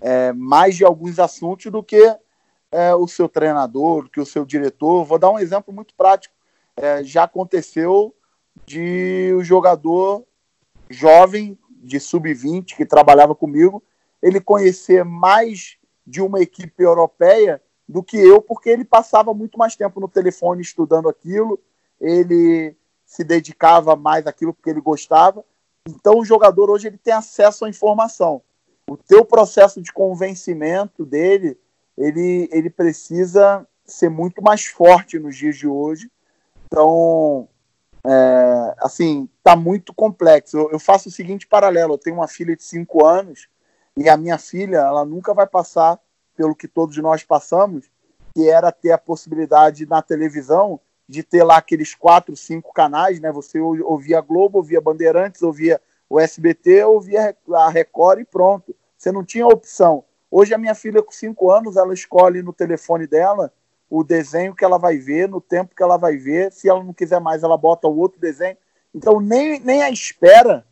[0.00, 2.16] é, mais de alguns assuntos do que
[2.74, 5.04] é, o seu treinador, do que o seu diretor.
[5.04, 6.34] Vou dar um exemplo muito prático.
[6.76, 8.12] É, já aconteceu
[8.66, 10.24] de o um jogador
[10.90, 13.80] jovem de sub-20 que trabalhava comigo,
[14.20, 19.76] ele conhecer mais de uma equipe europeia do que eu, porque ele passava muito mais
[19.76, 21.60] tempo no telefone estudando aquilo,
[22.00, 22.74] ele
[23.06, 25.44] se dedicava mais àquilo porque ele gostava.
[25.86, 28.42] Então o jogador hoje ele tem acesso à informação.
[28.88, 31.56] O teu processo de convencimento dele,
[31.96, 36.10] ele, ele precisa ser muito mais forte nos dias de hoje.
[36.66, 37.48] Então,
[38.06, 40.56] é, assim, tá muito complexo.
[40.56, 43.48] Eu, eu, faço o seguinte paralelo: eu tenho uma filha de 5 anos
[43.96, 45.98] e a minha filha, ela nunca vai passar
[46.36, 47.88] pelo que todos nós passamos,
[48.34, 53.30] que era ter a possibilidade na televisão de ter lá aqueles quatro, cinco canais, né?
[53.30, 58.74] Você ouvia Globo, ouvia Bandeirantes, ouvia o SBT, ouvia a Record e pronto.
[58.96, 60.04] Você não tinha opção.
[60.36, 63.52] Hoje a minha filha com cinco anos, ela escolhe no telefone dela
[63.88, 66.50] o desenho que ela vai ver, no tempo que ela vai ver.
[66.50, 68.56] Se ela não quiser mais, ela bota o outro desenho.
[68.92, 70.66] Então nem, nem a espera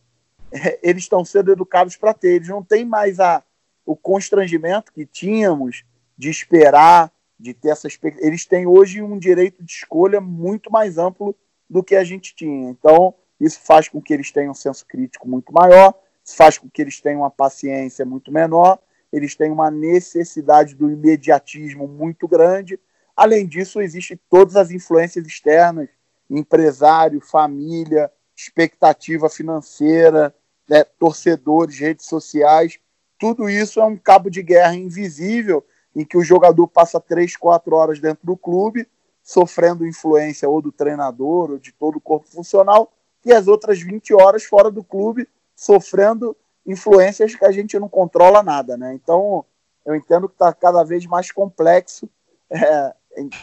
[0.83, 2.33] eles estão sendo educados para ter.
[2.33, 3.41] Eles não têm mais a,
[3.87, 5.85] o constrangimento que tínhamos
[6.19, 8.27] de esperar, de ter essa expectativa.
[8.27, 11.37] Eles têm hoje um direito de escolha muito mais amplo
[11.71, 12.69] do que a gente tinha.
[12.69, 15.95] Então, isso faz com que eles tenham um senso crítico muito maior,
[16.25, 18.81] isso faz com que eles tenham uma paciência muito menor,
[19.13, 22.81] eles têm uma necessidade do imediatismo muito grande.
[23.15, 25.89] Além disso, existem todas as influências externas,
[26.31, 30.35] empresário, família, expectativa financeira,
[30.69, 32.79] né, torcedores, redes sociais.
[33.19, 37.77] Tudo isso é um cabo de guerra invisível em que o jogador passa três, quatro
[37.77, 38.89] horas dentro do clube,
[39.23, 42.91] sofrendo influência ou do treinador ou de todo o corpo funcional,
[43.25, 46.37] e as outras 20 horas fora do clube, sofrendo
[46.67, 48.95] influências que a gente não controla nada, né?
[48.95, 49.45] Então,
[49.85, 52.09] eu entendo que está cada vez mais complexo
[52.51, 52.95] é,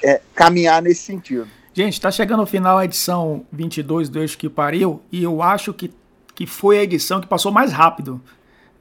[0.03, 1.47] é, caminhar nesse sentido.
[1.73, 5.73] Gente, está chegando ao final a edição 22 do Eixo que Pariu, e eu acho
[5.73, 5.93] que,
[6.33, 8.21] que foi a edição que passou mais rápido.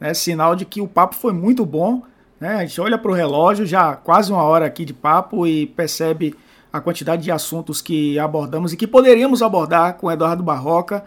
[0.00, 0.14] Né?
[0.14, 2.02] Sinal de que o papo foi muito bom
[2.40, 2.56] né?
[2.56, 6.34] A gente olha para o relógio, já quase uma hora aqui de papo e percebe
[6.72, 11.04] a quantidade de assuntos que abordamos e que poderíamos abordar com Eduardo Barroca.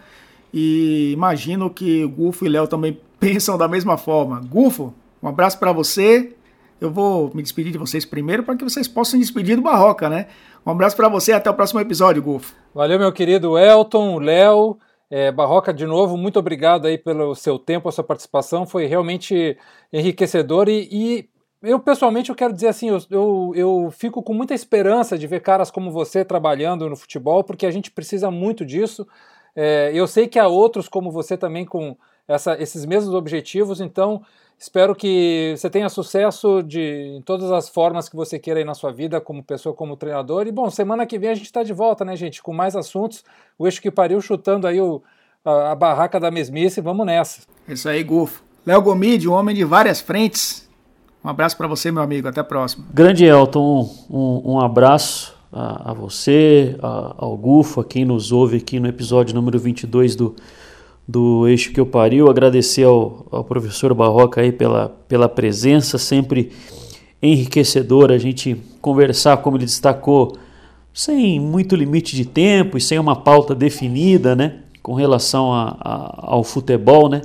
[0.52, 4.40] E imagino que o Gufo e Léo também pensam da mesma forma.
[4.40, 4.92] Gufo,
[5.22, 6.34] um abraço para você.
[6.80, 10.26] Eu vou me despedir de vocês primeiro para que vocês possam despedir do Barroca, né?
[10.66, 12.52] Um abraço para você até o próximo episódio, Gufo.
[12.74, 14.76] Valeu, meu querido Elton, Léo.
[15.08, 18.66] É, Barroca, de novo, muito obrigado aí pelo seu tempo, a sua participação.
[18.66, 19.56] Foi realmente
[19.92, 21.28] enriquecedor e, e
[21.62, 25.42] eu pessoalmente eu quero dizer assim, eu, eu, eu, fico com muita esperança de ver
[25.42, 29.06] caras como você trabalhando no futebol, porque a gente precisa muito disso.
[29.54, 31.96] É, eu sei que há outros como você também com
[32.32, 34.22] essa, esses mesmos objetivos, então
[34.58, 38.74] espero que você tenha sucesso de, em todas as formas que você queira aí na
[38.74, 40.46] sua vida, como pessoa, como treinador.
[40.46, 43.24] E bom, semana que vem a gente está de volta, né, gente, com mais assuntos.
[43.58, 45.02] O eixo que pariu chutando aí o,
[45.44, 47.42] a, a barraca da mesmice, vamos nessa.
[47.68, 48.42] Isso aí, Gufo.
[48.64, 50.68] Léo Gomide, um homem de várias frentes.
[51.24, 52.28] Um abraço para você, meu amigo.
[52.28, 52.84] Até a próxima.
[52.94, 58.56] Grande Elton, um, um abraço a, a você, a, ao Gufo, a quem nos ouve
[58.56, 60.34] aqui no episódio número 22 do,
[61.06, 62.28] do Eixo que eu pariu.
[62.28, 66.50] Agradecer ao, ao professor Barroca aí pela, pela presença, sempre
[67.22, 70.36] enriquecedor a gente conversar, como ele destacou,
[70.92, 76.32] sem muito limite de tempo e sem uma pauta definida, né, com relação a, a,
[76.32, 77.22] ao futebol, né,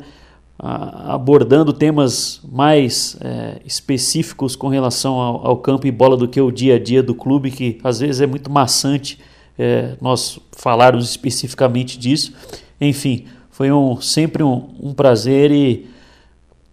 [0.59, 6.51] abordando temas mais é, específicos com relação ao, ao, campo e bola do que o
[6.51, 9.19] dia a dia do clube, que às vezes é muito maçante
[9.57, 12.33] é, nós falarmos especificamente disso.
[12.79, 13.25] Enfim,
[13.57, 15.89] foi um, sempre um, um prazer e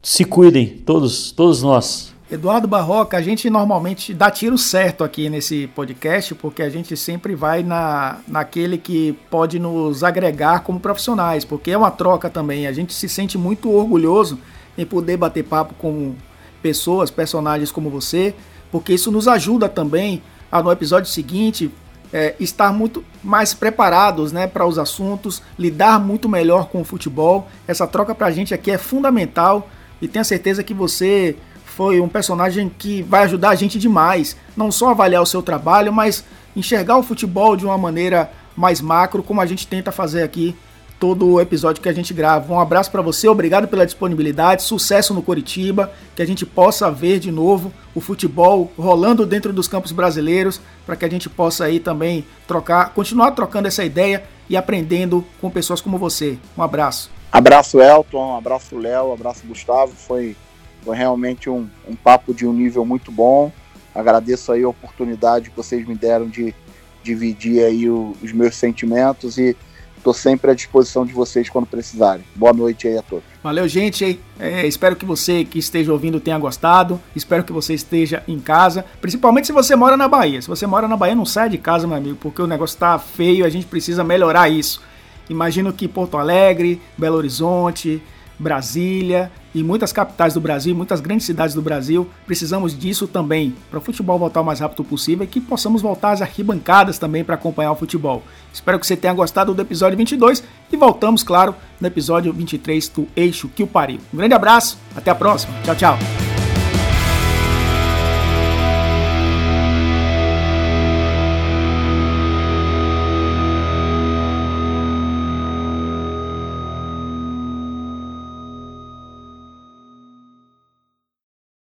[0.03, 2.12] se cuidem, todos, todos nós.
[2.30, 7.35] Eduardo Barroca, a gente normalmente dá tiro certo aqui nesse podcast, porque a gente sempre
[7.35, 12.66] vai na, naquele que pode nos agregar como profissionais, porque é uma troca também.
[12.66, 14.39] A gente se sente muito orgulhoso
[14.76, 16.14] em poder bater papo com
[16.62, 18.35] pessoas, personagens como você,
[18.70, 20.22] porque isso nos ajuda também
[20.53, 21.70] a no episódio seguinte
[22.15, 27.49] é, estar muito mais preparados né, para os assuntos, lidar muito melhor com o futebol.
[27.67, 29.69] Essa troca para a gente aqui é fundamental
[30.01, 31.35] e tenho certeza que você
[31.65, 35.93] foi um personagem que vai ajudar a gente demais, não só avaliar o seu trabalho,
[35.93, 40.55] mas enxergar o futebol de uma maneira mais macro, como a gente tenta fazer aqui
[40.99, 42.53] todo o episódio que a gente grava.
[42.53, 47.18] Um abraço para você, obrigado pela disponibilidade, sucesso no Coritiba, que a gente possa ver
[47.18, 51.80] de novo o futebol rolando dentro dos campos brasileiros, para que a gente possa aí
[51.80, 56.38] também trocar, continuar trocando essa ideia e aprendendo com pessoas como você.
[56.57, 57.11] Um abraço.
[57.30, 60.36] Abraço Elton, abraço Léo, abraço Gustavo, foi
[60.84, 63.51] foi realmente um, um papo de um nível muito bom.
[63.95, 66.55] Agradeço aí a oportunidade que vocês me deram de
[67.03, 69.57] dividir aí o, os meus sentimentos e
[70.05, 72.23] estou sempre à disposição de vocês quando precisarem.
[72.35, 73.25] Boa noite aí a todos.
[73.43, 74.21] Valeu, gente.
[74.39, 77.01] É, espero que você que esteja ouvindo tenha gostado.
[77.17, 80.43] Espero que você esteja em casa, principalmente se você mora na Bahia.
[80.43, 82.99] Se você mora na Bahia, não sai de casa, meu amigo, porque o negócio está
[82.99, 83.47] feio.
[83.47, 84.83] A gente precisa melhorar isso.
[85.31, 88.03] Imagino que Porto Alegre, Belo Horizonte,
[88.39, 93.78] Brasília e muitas capitais do Brasil, muitas grandes cidades do Brasil, precisamos disso também, para
[93.78, 97.37] o futebol voltar o mais rápido possível e que possamos voltar às arquibancadas também para
[97.37, 98.22] acompanhar o futebol.
[98.53, 103.07] Espero que você tenha gostado do episódio 22 e voltamos, claro, no episódio 23 do
[103.14, 104.01] Eixo que o pariu.
[104.12, 105.55] Um grande abraço, até a próxima.
[105.62, 106.24] Tchau, tchau.